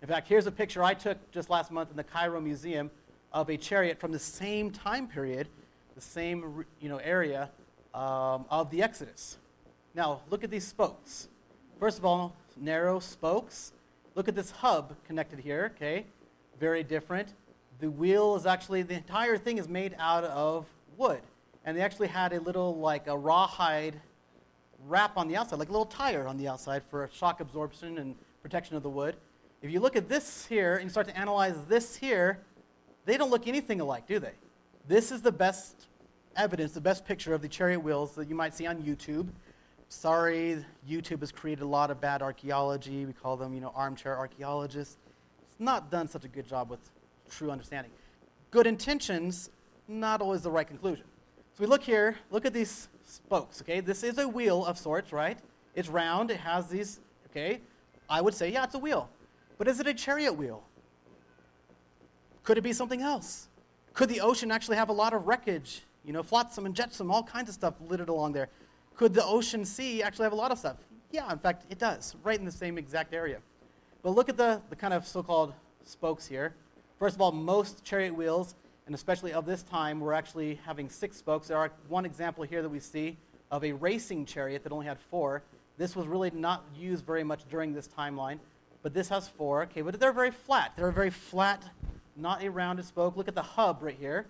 [0.02, 2.90] In fact, here's a picture I took just last month in the Cairo Museum
[3.34, 5.50] of a chariot from the same time period,
[5.98, 7.50] the same you know, area
[7.96, 9.38] um, of the Exodus.
[9.96, 11.28] Now, look at these spokes.
[11.80, 13.74] First of all, narrow spokes.
[14.14, 16.06] Look at this hub connected here, okay?
[16.60, 17.30] Very different.
[17.80, 20.68] The wheel is actually, the entire thing is made out of
[20.98, 21.22] wood.
[21.66, 24.00] And they actually had a little, like a rawhide
[24.88, 28.14] wrap on the outside, like a little tire on the outside for shock absorption and
[28.44, 29.16] protection of the wood.
[29.64, 32.38] If you look at this here and you start to analyze this here,
[33.06, 34.34] they don't look anything alike, do they?
[34.88, 35.87] This is the best
[36.38, 39.28] evidence, the best picture of the chariot wheels that you might see on YouTube.
[39.90, 43.06] Sorry, YouTube has created a lot of bad archaeology.
[43.06, 44.98] We call them, you know, armchair archaeologists.
[45.50, 46.80] It's not done such a good job with
[47.30, 47.92] true understanding.
[48.52, 49.50] Good intentions,
[49.88, 51.06] not always the right conclusion.
[51.56, 53.80] So we look here, look at these spokes, okay?
[53.80, 55.40] This is a wheel of sorts, right?
[55.74, 57.00] It's round, it has these,
[57.30, 57.62] okay?
[58.10, 59.10] I would say, yeah, it's a wheel.
[59.58, 60.64] But is it a chariot wheel?
[62.44, 63.48] Could it be something else?
[63.94, 65.82] Could the ocean actually have a lot of wreckage?
[66.08, 68.48] You know, flotsam and jetsam, all kinds of stuff littered along there.
[68.96, 70.78] Could the ocean sea actually have a lot of stuff?
[71.12, 73.40] Yeah, in fact, it does, right in the same exact area.
[74.04, 75.54] But look at the, the kind of so called
[75.84, 76.56] spokes here.
[76.98, 78.56] First of all, most chariot wheels,
[78.86, 81.50] and especially of this time, were actually having six spokes.
[81.50, 83.18] There are one example here that we see
[83.52, 85.44] of a racing chariot that only had four.
[85.78, 88.40] This was really not used very much during this timeline,
[88.82, 89.64] but this has four.
[89.64, 90.72] Okay, but they're very flat.
[90.78, 91.64] They're very flat,
[92.16, 93.18] not a rounded spoke.
[93.18, 94.26] Look at the hub right here.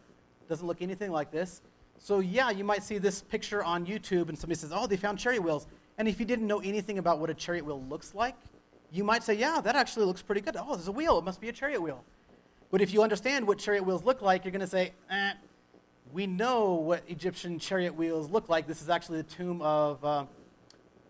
[0.49, 1.61] Doesn't look anything like this.
[1.99, 5.19] So, yeah, you might see this picture on YouTube and somebody says, oh, they found
[5.19, 5.67] chariot wheels.
[5.97, 8.35] And if you didn't know anything about what a chariot wheel looks like,
[8.91, 10.55] you might say, yeah, that actually looks pretty good.
[10.57, 11.17] Oh, there's a wheel.
[11.17, 12.03] It must be a chariot wheel.
[12.69, 15.33] But if you understand what chariot wheels look like, you're going to say, eh,
[16.13, 18.67] we know what Egyptian chariot wheels look like.
[18.67, 20.25] This is actually the tomb of, uh,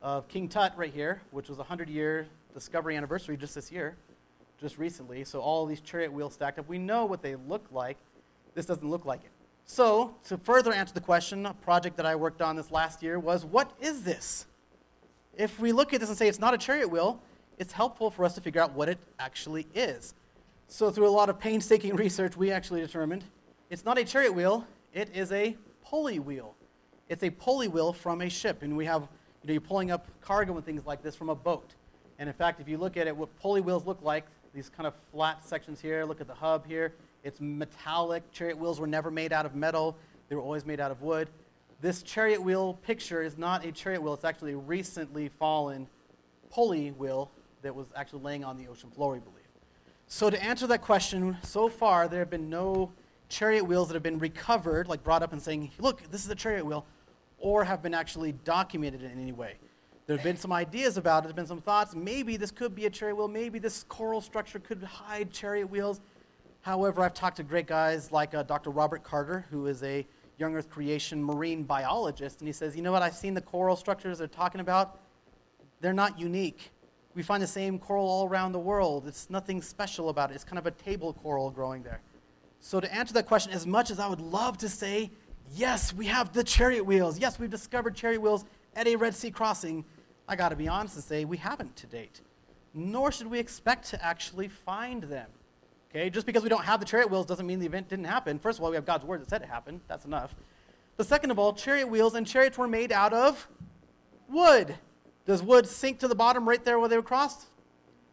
[0.02, 3.96] of King Tut right here, which was a 100 year discovery anniversary just this year,
[4.60, 5.24] just recently.
[5.24, 6.68] So all these chariot wheels stacked up.
[6.68, 7.98] We know what they look like.
[8.58, 9.30] This doesn't look like it.
[9.66, 13.20] So, to further answer the question, a project that I worked on this last year
[13.20, 14.48] was what is this?
[15.36, 17.22] If we look at this and say it's not a chariot wheel,
[17.60, 20.16] it's helpful for us to figure out what it actually is.
[20.70, 23.26] So, through a lot of painstaking research, we actually determined
[23.70, 25.56] it's not a chariot wheel, it is a
[25.86, 26.56] pulley wheel.
[27.10, 29.04] It's a pulley wheel from a ship, and we have,
[29.44, 31.76] you know, you're pulling up cargo and things like this from a boat.
[32.18, 34.26] And in fact, if you look at it, what pulley wheels look like,
[34.56, 38.32] these kind of flat sections here, look at the hub here, it's metallic.
[38.32, 39.98] Chariot wheels were never made out of metal,
[40.30, 41.30] they were always made out of wood.
[41.80, 45.88] This chariot wheel picture is not a chariot wheel, it's actually a recently fallen
[46.50, 47.30] pulley wheel
[47.62, 49.44] that was actually laying on the ocean floor, we believe.
[50.08, 52.92] So, to answer that question, so far there have been no
[53.30, 56.36] chariot wheels that have been recovered, like brought up and saying, look, this is a
[56.36, 56.86] chariot wheel,
[57.40, 59.56] or have been actually documented in any way.
[60.06, 61.94] There have been some ideas about it, there have been some thoughts.
[61.94, 66.00] Maybe this could be a chariot wheel, maybe this coral structure could hide chariot wheels.
[66.68, 68.72] However, I've talked to great guys like uh, Dr.
[68.72, 70.06] Robert Carter, who is a
[70.38, 73.02] young earth creation marine biologist, and he says, You know what?
[73.02, 75.00] I've seen the coral structures they're talking about.
[75.80, 76.72] They're not unique.
[77.16, 79.08] We find the same coral all around the world.
[79.08, 80.34] It's nothing special about it.
[80.34, 82.02] It's kind of a table coral growing there.
[82.60, 85.10] So, to answer that question, as much as I would love to say,
[85.56, 88.44] yes, we have the chariot wheels, yes, we've discovered chariot wheels
[88.76, 89.86] at a Red Sea crossing,
[90.28, 92.20] I got to be honest and say we haven't to date.
[92.74, 95.30] Nor should we expect to actually find them.
[95.90, 98.40] Okay, just because we don't have the chariot wheels doesn't mean the event didn't happen.
[98.40, 99.82] First of all, we have God's word that said it happened.
[99.88, 100.36] That's enough.
[100.98, 103.48] But second of all, chariot wheels and chariots were made out of
[104.30, 104.76] wood.
[105.26, 107.48] Does wood sink to the bottom right there where they were crossed?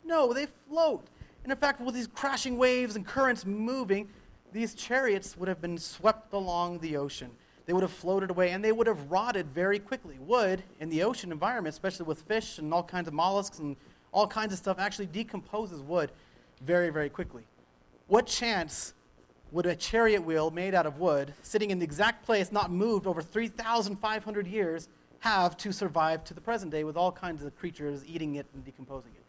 [0.04, 1.06] No, they float.
[1.42, 4.08] And in fact, with these crashing waves and currents moving,
[4.52, 7.30] these chariots would have been swept along the ocean.
[7.66, 10.16] They would have floated away and they would have rotted very quickly.
[10.20, 13.76] Wood in the ocean environment, especially with fish and all kinds of mollusks and
[14.12, 16.12] all kinds of stuff, actually decomposes wood
[16.62, 17.42] very, very quickly.
[18.06, 18.92] What chance
[19.50, 23.06] would a chariot wheel made out of wood, sitting in the exact place, not moved
[23.06, 24.88] over 3,500 years,
[25.20, 28.64] have to survive to the present day with all kinds of creatures eating it and
[28.64, 29.22] decomposing it?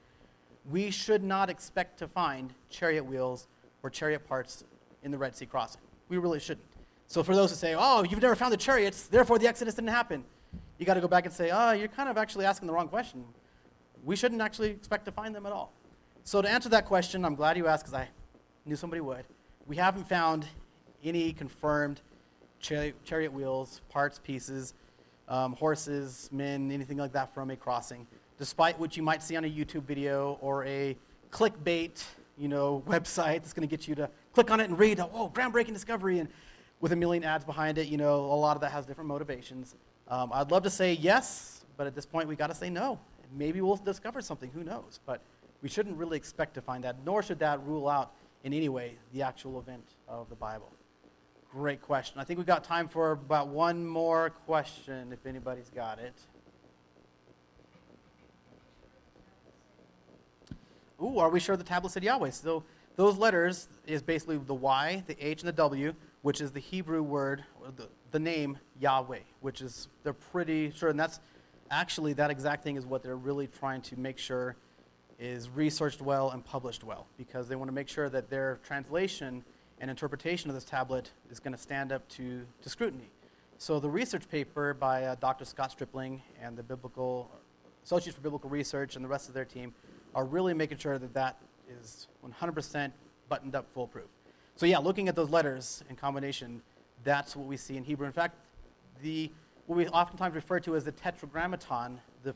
[0.69, 3.47] We should not expect to find chariot wheels
[3.81, 4.65] or chariot parts
[5.03, 5.81] in the Red Sea crossing.
[6.09, 6.65] We really shouldn't.
[7.07, 9.91] So, for those who say, oh, you've never found the chariots, therefore the Exodus didn't
[9.91, 10.25] happen,
[10.79, 12.89] you got to go back and say, oh, you're kind of actually asking the wrong
[12.89, 13.23] question.
[14.03, 15.71] We shouldn't actually expect to find them at all.
[16.23, 18.07] So, to answer that question, I'm glad you asked because I
[18.65, 19.25] knew somebody would.
[19.67, 20.45] We haven't found
[21.03, 22.01] any confirmed
[22.59, 24.73] chariot, wheels, parts, pieces,
[25.27, 28.07] um, horses, men, anything like that from a crossing,
[28.39, 30.97] despite what you might see on a YouTube video or a
[31.31, 32.03] clickbait,
[32.37, 35.31] you know, website that's going to get you to click on it and read, oh,
[35.33, 36.29] groundbreaking discovery, and
[36.81, 39.75] with a million ads behind it, you know, a lot of that has different motivations.
[40.07, 42.99] Um, I'd love to say yes, but at this point, we got to say no.
[43.35, 44.99] Maybe we'll discover something, who knows?
[45.05, 45.21] But
[45.61, 48.11] we shouldn't really expect to find that, nor should that rule out
[48.45, 50.71] in any way the actual event of the Bible.
[51.51, 52.19] Great question.
[52.19, 56.13] I think we've got time for about one more question, if anybody's got it.
[61.01, 62.29] Ooh, are we sure the tablet said Yahweh?
[62.29, 62.63] So
[62.95, 67.01] those letters is basically the Y, the H, and the W, which is the Hebrew
[67.01, 67.43] word,
[67.75, 71.19] the, the name Yahweh, which is, they're pretty sure, and that's
[71.71, 74.55] actually that exact thing is what they're really trying to make sure
[75.19, 79.43] is researched well and published well, because they want to make sure that their translation
[79.79, 83.09] and interpretation of this tablet is going to stand up to, to scrutiny.
[83.57, 85.45] So the research paper by uh, Dr.
[85.45, 87.29] Scott Stripling and the Biblical
[87.83, 89.73] Associates for Biblical Research and the rest of their team
[90.13, 91.37] are really making sure that that
[91.81, 92.91] is 100%
[93.29, 94.07] buttoned up foolproof.
[94.55, 96.61] So yeah, looking at those letters in combination,
[97.03, 98.07] that's what we see in Hebrew.
[98.07, 98.35] In fact,
[99.01, 99.31] the
[99.67, 102.35] what we oftentimes refer to as the tetragrammaton, the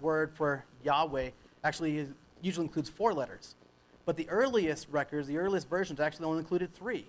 [0.00, 1.30] word for Yahweh,
[1.64, 2.08] actually
[2.42, 3.54] usually includes four letters.
[4.06, 7.06] But the earliest records, the earliest versions, actually only included three.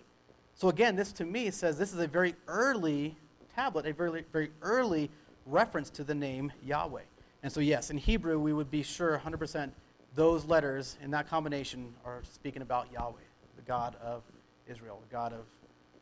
[0.55, 3.15] So again, this to me says this is a very early
[3.55, 5.09] tablet, a very, very early
[5.45, 7.01] reference to the name Yahweh.
[7.43, 9.71] And so, yes, in Hebrew, we would be sure 100%
[10.13, 13.19] those letters in that combination are speaking about Yahweh,
[13.55, 14.23] the God of
[14.67, 15.45] Israel, the God of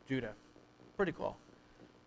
[0.08, 0.32] Judah.
[0.96, 1.36] Pretty cool.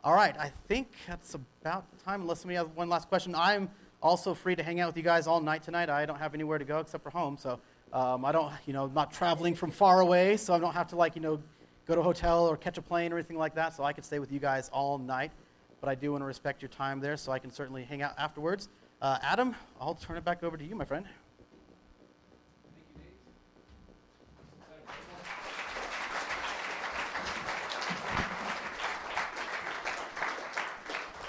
[0.04, 2.22] All right, I think that's about time.
[2.22, 3.70] Unless somebody has one last question, I'm
[4.04, 5.90] also free to hang out with you guys all night tonight.
[5.90, 7.60] I don't have anywhere to go except for home, so
[7.94, 10.98] um, I don't, you know, not traveling from far away, so I don't have to
[10.98, 11.42] like, you know,
[11.88, 13.74] go to a hotel or catch a plane or anything like that.
[13.74, 15.32] So I could stay with you guys all night,
[15.80, 18.14] but I do want to respect your time there, so I can certainly hang out
[18.18, 18.68] afterwards.
[19.02, 21.06] Uh, Adam, I'll turn it back over to you, my friend.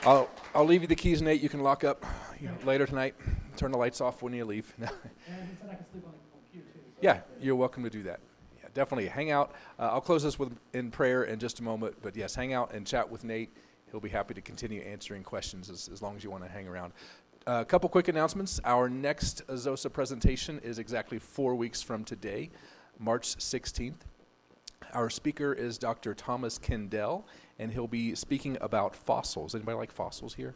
[0.07, 1.41] I'll, I'll leave you the keys, Nate.
[1.41, 2.05] You can lock up
[2.41, 3.15] you know, later tonight.
[3.57, 4.73] Turn the lights off when you leave.
[7.01, 8.21] yeah, you're welcome to do that.
[8.61, 9.53] Yeah, definitely hang out.
[9.79, 11.97] Uh, I'll close this with in prayer in just a moment.
[12.03, 13.51] But yes, hang out and chat with Nate.
[13.91, 16.67] He'll be happy to continue answering questions as, as long as you want to hang
[16.67, 16.93] around.
[17.47, 18.61] Uh, a couple quick announcements.
[18.65, 22.51] Our next Azosa presentation is exactly four weeks from today,
[22.99, 24.01] March 16th.
[24.93, 26.15] Our speaker is Dr.
[26.15, 27.27] Thomas Kendall,
[27.59, 29.55] and he'll be speaking about fossils.
[29.55, 30.55] Anybody like fossils here?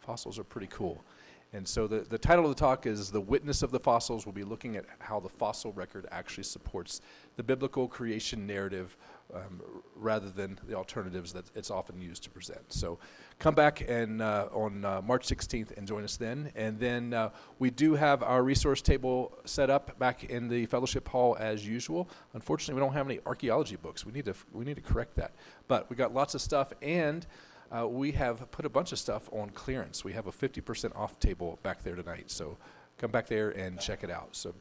[0.00, 1.04] Fossils are pretty cool.
[1.52, 4.26] And so the, the title of the talk is The Witness of the Fossils.
[4.26, 7.00] We'll be looking at how the fossil record actually supports
[7.36, 8.98] the biblical creation narrative
[9.32, 9.62] um,
[9.94, 12.72] rather than the alternatives that it's often used to present.
[12.72, 12.98] So
[13.38, 16.52] come back and uh, on uh, March 16th and join us then.
[16.54, 21.08] And then uh, we do have our resource table set up back in the fellowship
[21.08, 22.10] hall as usual.
[22.34, 24.04] Unfortunately, we don't have any archaeology books.
[24.04, 25.34] We need to we need to correct that.
[25.66, 27.26] But we got lots of stuff and.
[27.70, 30.04] Uh, we have put a bunch of stuff on clearance.
[30.04, 32.30] We have a 50% off table back there tonight.
[32.30, 32.56] So
[32.96, 34.30] come back there and check it out.
[34.32, 34.54] So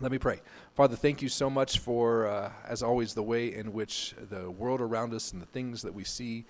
[0.00, 0.40] let me pray.
[0.74, 4.80] Father, thank you so much for, uh, as always, the way in which the world
[4.80, 6.44] around us and the things that we see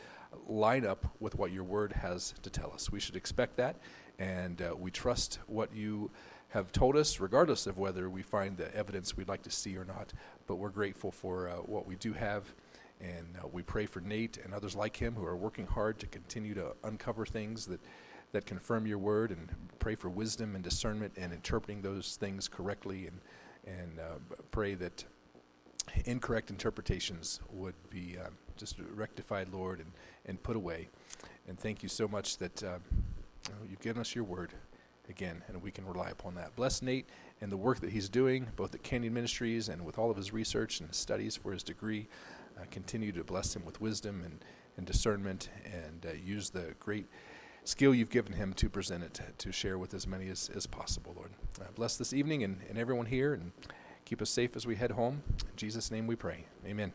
[0.47, 2.91] line up with what your word has to tell us.
[2.91, 3.77] We should expect that,
[4.19, 6.11] and uh, we trust what you
[6.51, 9.85] have told us, regardless of whether we find the evidence we'd like to see or
[9.85, 10.13] not.
[10.47, 12.55] But we're grateful for uh, what we do have,
[13.03, 16.07] and uh, we pray for Nate and others like him who are working hard to
[16.07, 17.81] continue to uncover things that
[18.33, 19.49] that confirm your word and
[19.79, 23.21] pray for wisdom and discernment and interpreting those things correctly and
[23.67, 25.05] and uh, pray that
[26.05, 29.93] incorrect interpretations would be uh, just rectified, Lord, and,
[30.27, 30.89] and put away.
[31.49, 32.79] And thank you so much that uh,
[33.69, 34.53] you've given us your word
[35.09, 36.55] again, and we can rely upon that.
[36.57, 37.07] Bless Nate
[37.41, 40.33] and the work that he's doing, both at Canyon Ministries and with all of his
[40.33, 42.09] research and studies for his degree.
[42.63, 44.45] Uh, continue to bless him with wisdom and,
[44.77, 47.07] and discernment, and uh, use the great
[47.65, 51.13] skill you've given him to present it, to share with as many as, as possible,
[51.17, 51.31] Lord.
[51.61, 53.53] Uh, bless this evening and, and everyone here, and
[54.05, 55.23] keep us safe as we head home.
[55.41, 56.47] In Jesus' name we pray.
[56.67, 56.93] Amen.